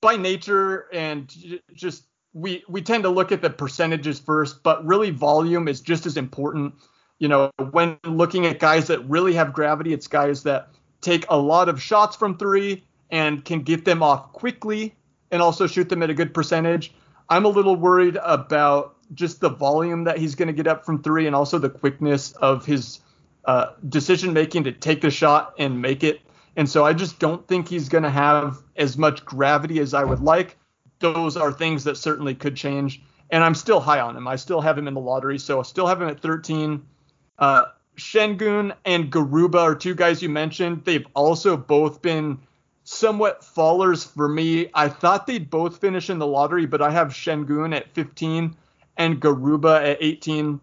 [0.00, 1.32] by nature and
[1.72, 2.04] just
[2.34, 6.16] we we tend to look at the percentages first, but really volume is just as
[6.16, 6.74] important.
[7.20, 10.68] You know, when looking at guys that really have gravity, it's guys that
[11.00, 14.94] take a lot of shots from three and can get them off quickly
[15.30, 16.92] and also shoot them at a good percentage.
[17.28, 21.02] I'm a little worried about just the volume that he's going to get up from
[21.02, 23.00] three and also the quickness of his
[23.44, 26.20] uh, decision making to take the shot and make it.
[26.56, 30.04] And so I just don't think he's going to have as much gravity as I
[30.04, 30.56] would like.
[30.98, 33.02] Those are things that certainly could change.
[33.30, 34.26] And I'm still high on him.
[34.26, 35.38] I still have him in the lottery.
[35.38, 36.82] So I still have him at 13.
[37.38, 37.64] Uh,
[37.96, 40.84] Sengun and Garuba are two guys you mentioned.
[40.84, 42.38] They've also both been
[42.88, 44.70] somewhat fallers for me.
[44.72, 48.56] I thought they'd both finish in the lottery, but I have Sengun at 15
[48.96, 50.58] and Garuba at 18.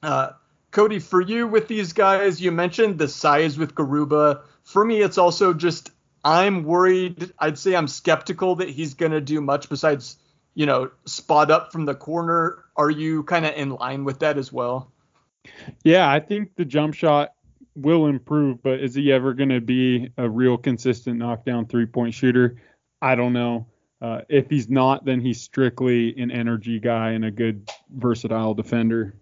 [0.00, 0.30] Uh,
[0.70, 4.42] Cody, for you with these guys, you mentioned the size with Garuba.
[4.62, 5.90] For me, it's also just
[6.24, 7.32] I'm worried.
[7.36, 10.18] I'd say I'm skeptical that he's going to do much besides,
[10.54, 12.64] you know, spot up from the corner.
[12.76, 14.92] Are you kind of in line with that as well?
[15.82, 17.32] Yeah, I think the jump shot
[17.76, 22.14] will improve, but is he ever going to be a real consistent knockdown three point
[22.14, 22.56] shooter?
[23.00, 23.66] I don't know.
[24.00, 29.14] Uh, if he's not, then he's strictly an energy guy and a good versatile defender.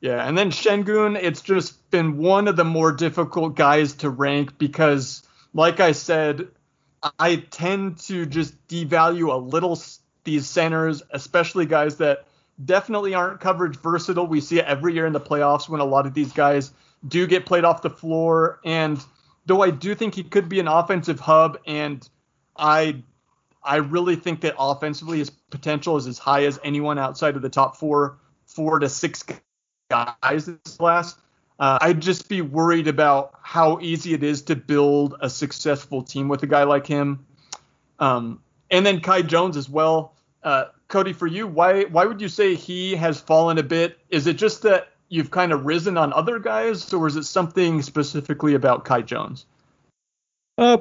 [0.00, 4.58] Yeah, and then Sengun, it's just been one of the more difficult guys to rank
[4.58, 5.22] because,
[5.54, 6.48] like I said,
[7.18, 9.80] I tend to just devalue a little
[10.24, 12.26] these centers, especially guys that
[12.62, 14.26] definitely aren't coverage versatile.
[14.26, 16.72] We see it every year in the playoffs when a lot of these guys
[17.06, 18.60] do get played off the floor.
[18.64, 19.02] And
[19.46, 22.06] though I do think he could be an offensive hub, and
[22.56, 23.02] I
[23.62, 27.48] I really think that offensively his potential is as high as anyone outside of the
[27.48, 29.24] top four, four to six
[29.88, 31.16] guys this class.
[31.58, 36.28] Uh, I'd just be worried about how easy it is to build a successful team
[36.28, 37.24] with a guy like him.
[38.00, 38.40] Um,
[38.70, 40.14] and then Kai Jones as well.
[40.42, 43.98] Uh, Cody, for you, why why would you say he has fallen a bit?
[44.10, 47.82] Is it just that you've kind of risen on other guys, or is it something
[47.82, 49.46] specifically about Kai Jones?
[50.56, 50.78] Uh,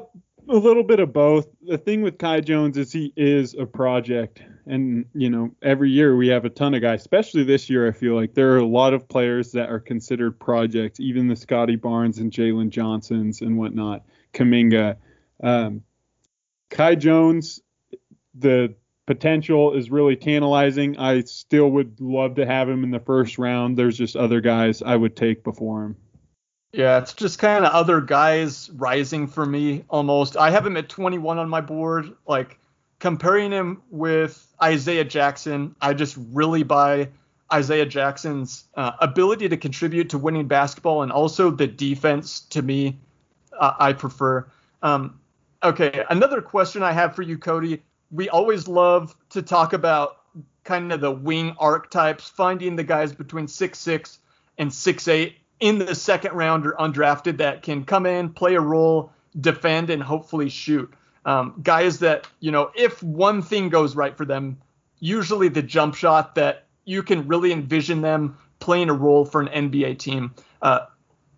[0.49, 1.47] a little bit of both.
[1.61, 6.15] The thing with Kai Jones is he is a project, and you know every year
[6.15, 7.01] we have a ton of guys.
[7.01, 10.39] Especially this year, I feel like there are a lot of players that are considered
[10.39, 10.99] projects.
[10.99, 14.03] Even the Scottie Barnes and Jalen Johnsons and whatnot,
[14.33, 14.97] Kuminga.
[15.41, 15.83] Um,
[16.69, 17.61] Kai Jones,
[18.33, 18.75] the
[19.05, 20.97] potential is really tantalizing.
[20.97, 23.77] I still would love to have him in the first round.
[23.77, 25.95] There's just other guys I would take before him.
[26.71, 30.37] Yeah, it's just kind of other guys rising for me almost.
[30.37, 32.13] I have him at 21 on my board.
[32.27, 32.57] Like
[32.99, 37.09] comparing him with Isaiah Jackson, I just really buy
[37.51, 42.97] Isaiah Jackson's uh, ability to contribute to winning basketball and also the defense to me,
[43.59, 44.47] uh, I prefer.
[44.81, 45.19] Um,
[45.61, 47.83] okay, another question I have for you, Cody
[48.13, 50.17] we always love to talk about
[50.63, 54.19] kind of the wing archetypes, finding the guys between six six
[54.57, 58.61] and six eight in the second round or undrafted that can come in, play a
[58.61, 59.11] role,
[59.41, 60.93] defend, and hopefully shoot.
[61.25, 64.57] Um, guys that you know, if one thing goes right for them,
[64.99, 69.71] usually the jump shot that you can really envision them playing a role for an
[69.71, 70.33] NBA team.
[70.61, 70.81] Uh,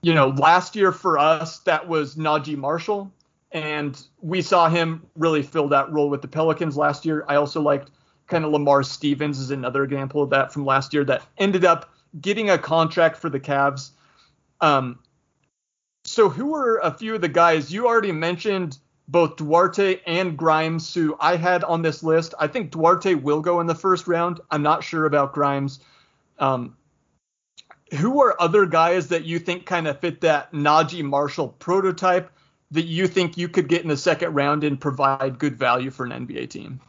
[0.02, 3.12] you know, last year for us that was Naji Marshall
[3.56, 7.24] and we saw him really fill that role with the Pelicans last year.
[7.30, 7.90] I also liked
[8.28, 11.90] kind of Lamar Stevens is another example of that from last year that ended up
[12.20, 13.92] getting a contract for the Cavs.
[14.60, 15.00] Um,
[16.04, 18.78] so who are a few of the guys you already mentioned?
[19.08, 22.34] Both Duarte and Grimes, who I had on this list.
[22.38, 24.42] I think Duarte will go in the first round.
[24.52, 25.80] I'm not sure about Grimes.
[26.40, 26.76] Um,
[27.94, 32.35] who are other guys that you think kind of fit that Naji Marshall prototype?
[32.72, 36.06] That you think you could get in the second round and provide good value for
[36.06, 36.80] an NBA team?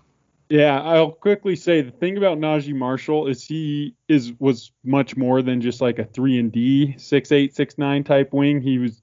[0.48, 5.42] Yeah, I'll quickly say the thing about Naji Marshall is he is was much more
[5.42, 8.60] than just like a three and D six eight six nine type wing.
[8.60, 9.02] He was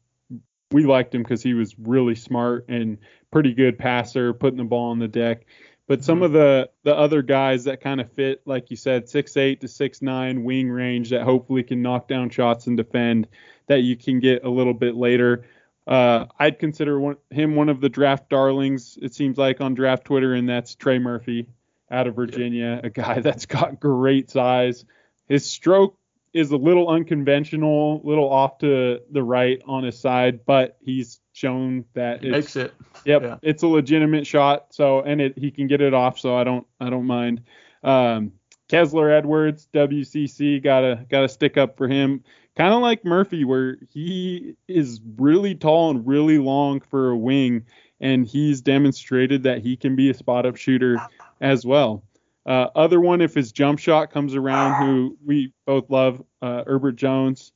[0.71, 2.97] we liked him because he was really smart and
[3.29, 5.45] pretty good passer, putting the ball on the deck.
[5.85, 6.25] But some mm-hmm.
[6.25, 9.67] of the the other guys that kind of fit, like you said, six eight to
[9.67, 13.27] six nine wing range that hopefully can knock down shots and defend,
[13.67, 15.45] that you can get a little bit later.
[15.85, 18.97] Uh, I'd consider one, him one of the draft darlings.
[19.01, 21.49] It seems like on draft Twitter, and that's Trey Murphy
[21.91, 24.85] out of Virginia, a guy that's got great size.
[25.27, 25.97] His stroke
[26.33, 31.19] is a little unconventional, a little off to the right on his side, but he's
[31.33, 32.73] shown that it makes it.
[33.05, 33.37] Yep, yeah.
[33.41, 34.73] it's a legitimate shot.
[34.73, 36.19] So and it he can get it off.
[36.19, 37.41] So I don't I don't mind.
[37.83, 38.33] Um,
[38.69, 42.23] Kessler Edwards, WCC, gotta gotta stick up for him.
[42.55, 47.65] Kind of like Murphy, where he is really tall and really long for a wing,
[47.99, 50.97] and he's demonstrated that he can be a spot up shooter
[51.41, 52.03] as well.
[52.45, 56.95] Uh, other one, if his jump shot comes around, who we both love, uh, Herbert
[56.95, 57.53] Jones.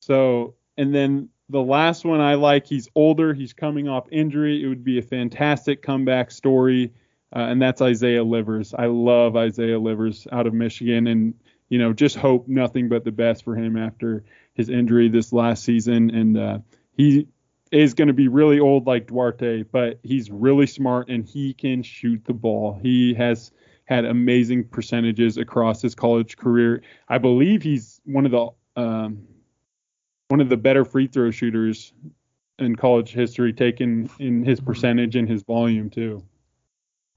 [0.00, 4.62] So, and then the last one I like, he's older, he's coming off injury.
[4.62, 6.92] It would be a fantastic comeback story,
[7.34, 8.74] uh, and that's Isaiah Livers.
[8.76, 11.34] I love Isaiah Livers out of Michigan, and
[11.68, 14.24] you know, just hope nothing but the best for him after
[14.54, 16.10] his injury this last season.
[16.10, 16.58] And uh,
[16.96, 17.28] he
[17.70, 21.82] is going to be really old like Duarte, but he's really smart and he can
[21.82, 22.78] shoot the ball.
[22.82, 23.52] He has
[23.84, 26.82] had amazing percentages across his college career.
[27.08, 28.48] I believe he's one of the
[28.80, 29.26] um,
[30.28, 31.92] one of the better free throw shooters
[32.58, 36.24] in college history, taken in his percentage and his volume too.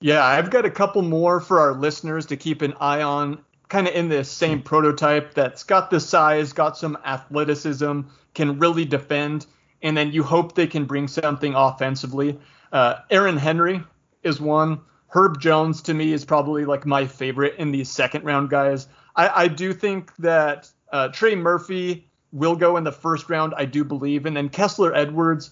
[0.03, 3.87] Yeah, I've got a couple more for our listeners to keep an eye on, kind
[3.87, 8.01] of in this same prototype that's got the size, got some athleticism,
[8.33, 9.45] can really defend,
[9.81, 12.37] and then you hope they can bring something offensively.
[12.73, 13.81] Uh, Aaron Henry
[14.23, 14.81] is one.
[15.07, 18.89] Herb Jones to me is probably like my favorite in these second round guys.
[19.15, 23.63] I, I do think that uh, Trey Murphy will go in the first round, I
[23.63, 25.51] do believe, and then Kessler Edwards,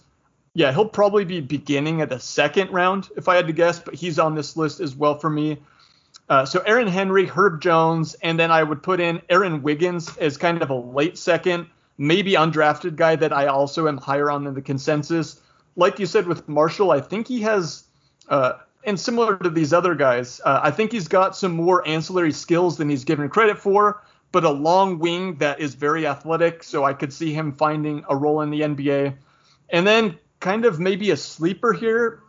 [0.53, 3.93] yeah, he'll probably be beginning at the second round if I had to guess, but
[3.93, 5.57] he's on this list as well for me.
[6.29, 10.37] Uh, so Aaron Henry, Herb Jones, and then I would put in Aaron Wiggins as
[10.37, 14.53] kind of a late second, maybe undrafted guy that I also am higher on than
[14.53, 15.41] the consensus.
[15.75, 17.83] Like you said with Marshall, I think he has
[18.29, 22.31] uh, and similar to these other guys, uh, I think he's got some more ancillary
[22.31, 26.63] skills than he's given credit for, but a long wing that is very athletic.
[26.63, 29.15] So I could see him finding a role in the NBA.
[29.69, 32.19] And then kind of maybe a sleeper here.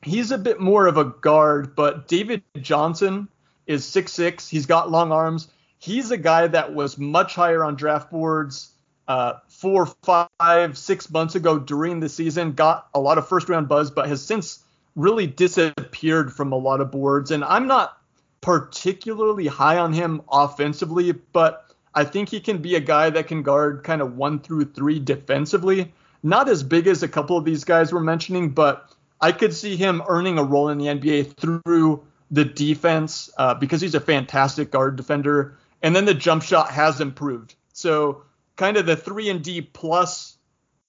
[0.00, 3.28] He's a bit more of a guard, but David Johnson
[3.66, 4.48] is six six.
[4.48, 5.48] He's got long arms.
[5.78, 8.70] He's a guy that was much higher on draft boards
[9.08, 12.52] uh, four, five, six months ago during the season.
[12.52, 14.64] Got a lot of first round buzz, but has since
[14.94, 17.30] really disappeared from a lot of boards.
[17.30, 17.98] And I'm not
[18.40, 23.42] particularly high on him offensively, but I think he can be a guy that can
[23.42, 25.92] guard kind of one through three defensively.
[26.22, 29.76] Not as big as a couple of these guys were mentioning, but I could see
[29.76, 34.70] him earning a role in the NBA through the defense uh, because he's a fantastic
[34.70, 35.58] guard defender.
[35.82, 37.54] And then the jump shot has improved.
[37.72, 38.22] So
[38.56, 40.36] kind of the three and D plus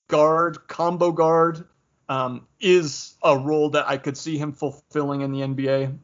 [0.08, 1.66] guard, combo guard
[2.10, 5.98] um, is a role that I could see him fulfilling in the NBA.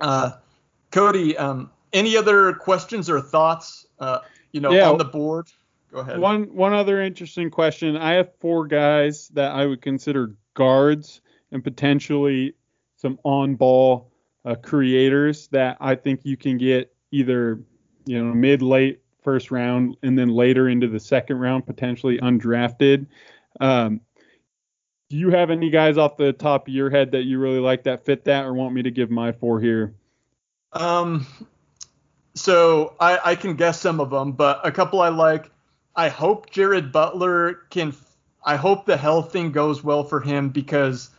[0.00, 0.32] Uh,
[0.90, 3.86] Cody, um, any other questions or thoughts?
[3.98, 4.20] Uh,
[4.52, 5.48] you know, yeah, on the board.
[5.92, 6.18] Go ahead.
[6.18, 7.96] One one other interesting question.
[7.96, 11.20] I have four guys that I would consider guards
[11.50, 12.54] and potentially
[12.96, 14.10] some on-ball
[14.44, 17.60] uh, creators that I think you can get either
[18.04, 23.06] you know mid late first round and then later into the second round potentially undrafted.
[23.60, 24.00] Um,
[25.10, 27.84] do you have any guys off the top of your head that you really like
[27.84, 29.94] that fit that, or want me to give my four here?
[30.72, 31.26] Um,
[32.34, 35.50] so I, I can guess some of them, but a couple I like.
[35.98, 37.94] I hope Jared Butler can.
[38.44, 41.10] I hope the health thing goes well for him because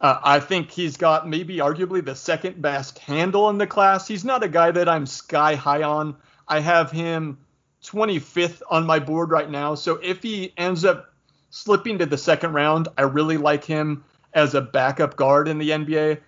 [0.00, 4.08] uh, I think he's got maybe arguably the second best handle in the class.
[4.08, 6.16] He's not a guy that I'm sky high on.
[6.48, 7.38] I have him
[7.84, 9.76] 25th on my board right now.
[9.76, 11.10] So if he ends up
[11.50, 12.88] slipping to the second round.
[12.96, 16.18] I really like him as a backup guard in the NBA.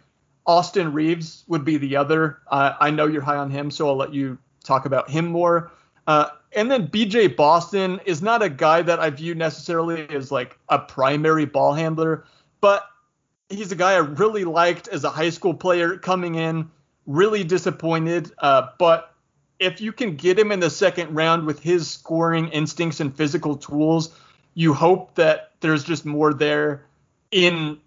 [0.44, 2.40] Austin Reaves would be the other.
[2.48, 5.70] Uh, I know you're high on him, so I'll let you talk about him more.
[6.06, 10.58] Uh, and then BJ Boston is not a guy that I view necessarily as like
[10.68, 12.24] a primary ball handler,
[12.60, 12.86] but
[13.48, 16.70] he's a guy I really liked as a high school player coming in.
[17.06, 19.14] Really disappointed, uh, but
[19.58, 23.56] if you can get him in the second round with his scoring instincts and physical
[23.56, 24.14] tools,
[24.54, 26.84] you hope that there's just more there
[27.30, 27.78] in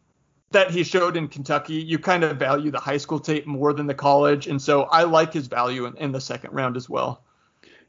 [0.51, 1.75] that he showed in Kentucky.
[1.75, 5.03] You kind of value the high school tape more than the college, and so I
[5.03, 7.24] like his value in, in the second round as well.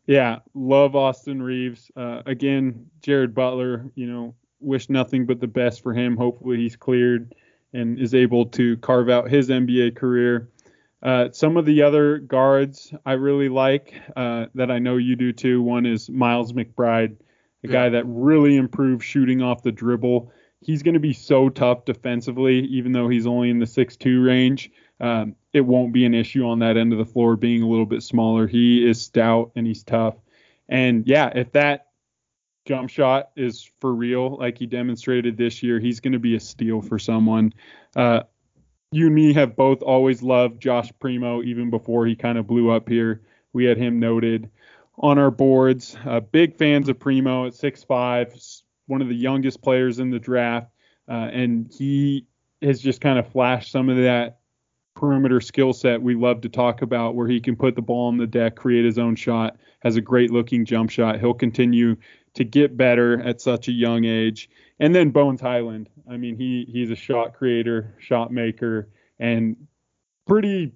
[0.06, 1.90] Yeah, love Austin Reaves.
[1.96, 3.90] Uh, again, Jared Butler.
[3.94, 6.16] You know, wish nothing but the best for him.
[6.16, 7.34] Hopefully, he's cleared
[7.72, 10.50] and is able to carve out his NBA career.
[11.02, 15.32] Uh, some of the other guards I really like uh, that I know you do
[15.32, 15.62] too.
[15.62, 17.16] One is Miles McBride
[17.64, 20.32] a guy that really improved shooting off the dribble.
[20.60, 24.70] He's going to be so tough defensively, even though he's only in the 6'2 range.
[25.00, 27.86] Um, it won't be an issue on that end of the floor being a little
[27.86, 28.46] bit smaller.
[28.46, 30.16] He is stout and he's tough.
[30.68, 31.88] And yeah, if that
[32.66, 36.40] jump shot is for real, like he demonstrated this year, he's going to be a
[36.40, 37.52] steal for someone.
[37.94, 38.22] Uh,
[38.92, 42.70] you and me have both always loved Josh Primo, even before he kind of blew
[42.70, 43.22] up here.
[43.52, 44.50] We had him noted
[44.98, 45.96] on our boards.
[46.04, 50.68] Uh, big fans of Primo at 6'5, one of the youngest players in the draft.
[51.08, 52.26] Uh, and he
[52.62, 54.40] has just kind of flashed some of that
[54.96, 58.16] perimeter skill set we love to talk about, where he can put the ball on
[58.16, 61.20] the deck, create his own shot, has a great looking jump shot.
[61.20, 61.96] He'll continue
[62.34, 64.50] to get better at such a young age.
[64.80, 65.88] And then Bones Hyland.
[66.10, 68.88] I mean, he he's a shot creator, shot maker,
[69.20, 69.56] and
[70.26, 70.72] pretty.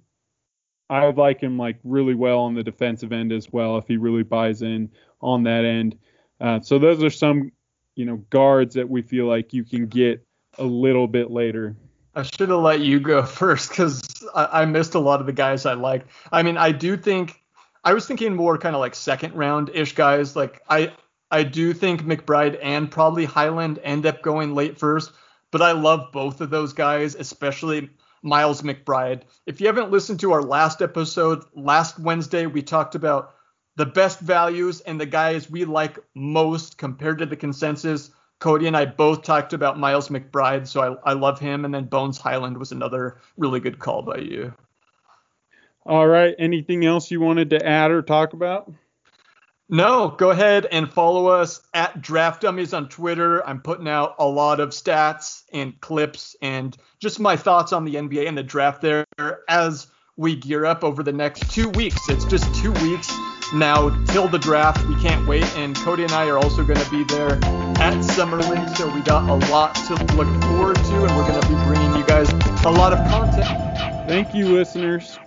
[0.89, 3.97] I would like him like really well on the defensive end as well if he
[3.97, 4.89] really buys in
[5.21, 5.97] on that end.
[6.41, 7.51] Uh, so those are some,
[7.95, 10.25] you know, guards that we feel like you can get
[10.57, 11.77] a little bit later.
[12.15, 15.33] I should have let you go first because I, I, missed a lot of the
[15.33, 16.09] guys I liked.
[16.31, 17.41] I mean, I do think
[17.83, 20.35] I was thinking more kind of like second round ish guys.
[20.35, 20.93] Like I
[21.31, 25.11] I do think McBride and probably Hyland end up going late first,
[25.51, 27.89] but I love both of those guys, especially
[28.21, 29.21] Miles McBride.
[29.45, 33.35] If you haven't listened to our last episode, last Wednesday we talked about
[33.77, 38.11] the best values and the guys we like most compared to the consensus.
[38.41, 41.63] Cody and I both talked about Miles McBride, so I, I love him.
[41.63, 44.53] And then Bones Hyland was another really good call by you.
[45.85, 46.35] All right.
[46.39, 48.71] Anything else you wanted to add or talk about?
[49.69, 53.47] No, go ahead and follow us at Draft Dummies on Twitter.
[53.47, 57.95] I'm putting out a lot of stats and clips and just my thoughts on the
[57.95, 59.05] NBA and the draft there
[59.47, 59.87] as
[60.17, 62.09] we gear up over the next two weeks.
[62.09, 63.15] It's just two weeks
[63.53, 64.85] now till the draft.
[64.87, 65.45] We can't wait.
[65.57, 68.69] And Cody and I are also going to be there at Summer League.
[68.75, 71.95] So we got a lot to look forward to, and we're going to be bringing
[71.95, 72.29] you guys
[72.65, 73.47] a lot of content.
[74.07, 75.17] Thank you, listeners.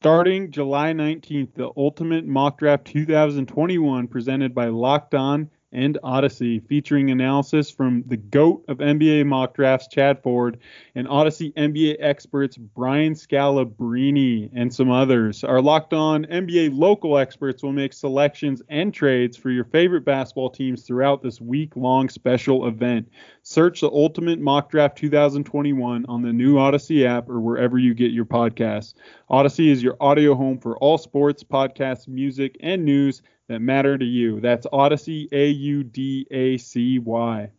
[0.00, 7.10] Starting July 19th, the Ultimate Mock Draft 2021 presented by Locked On and Audacy, featuring
[7.10, 10.58] analysis from the GOAT of NBA mock drafts, Chad Ford,
[10.94, 15.44] and Audacy NBA experts Brian Scalabrine and some others.
[15.44, 20.50] Our locked on NBA local experts will make selections and trades for your favorite basketball
[20.50, 23.08] teams throughout this week long special event.
[23.42, 28.12] Search the Ultimate Mock Draft 2021 on the new Audacy app or wherever you get
[28.12, 28.94] your podcasts.
[29.30, 34.04] Audacy is your audio home for all sports, podcasts, music, and news that matter to
[34.04, 34.40] you.
[34.40, 37.50] That's Audacy, A U D A C Y.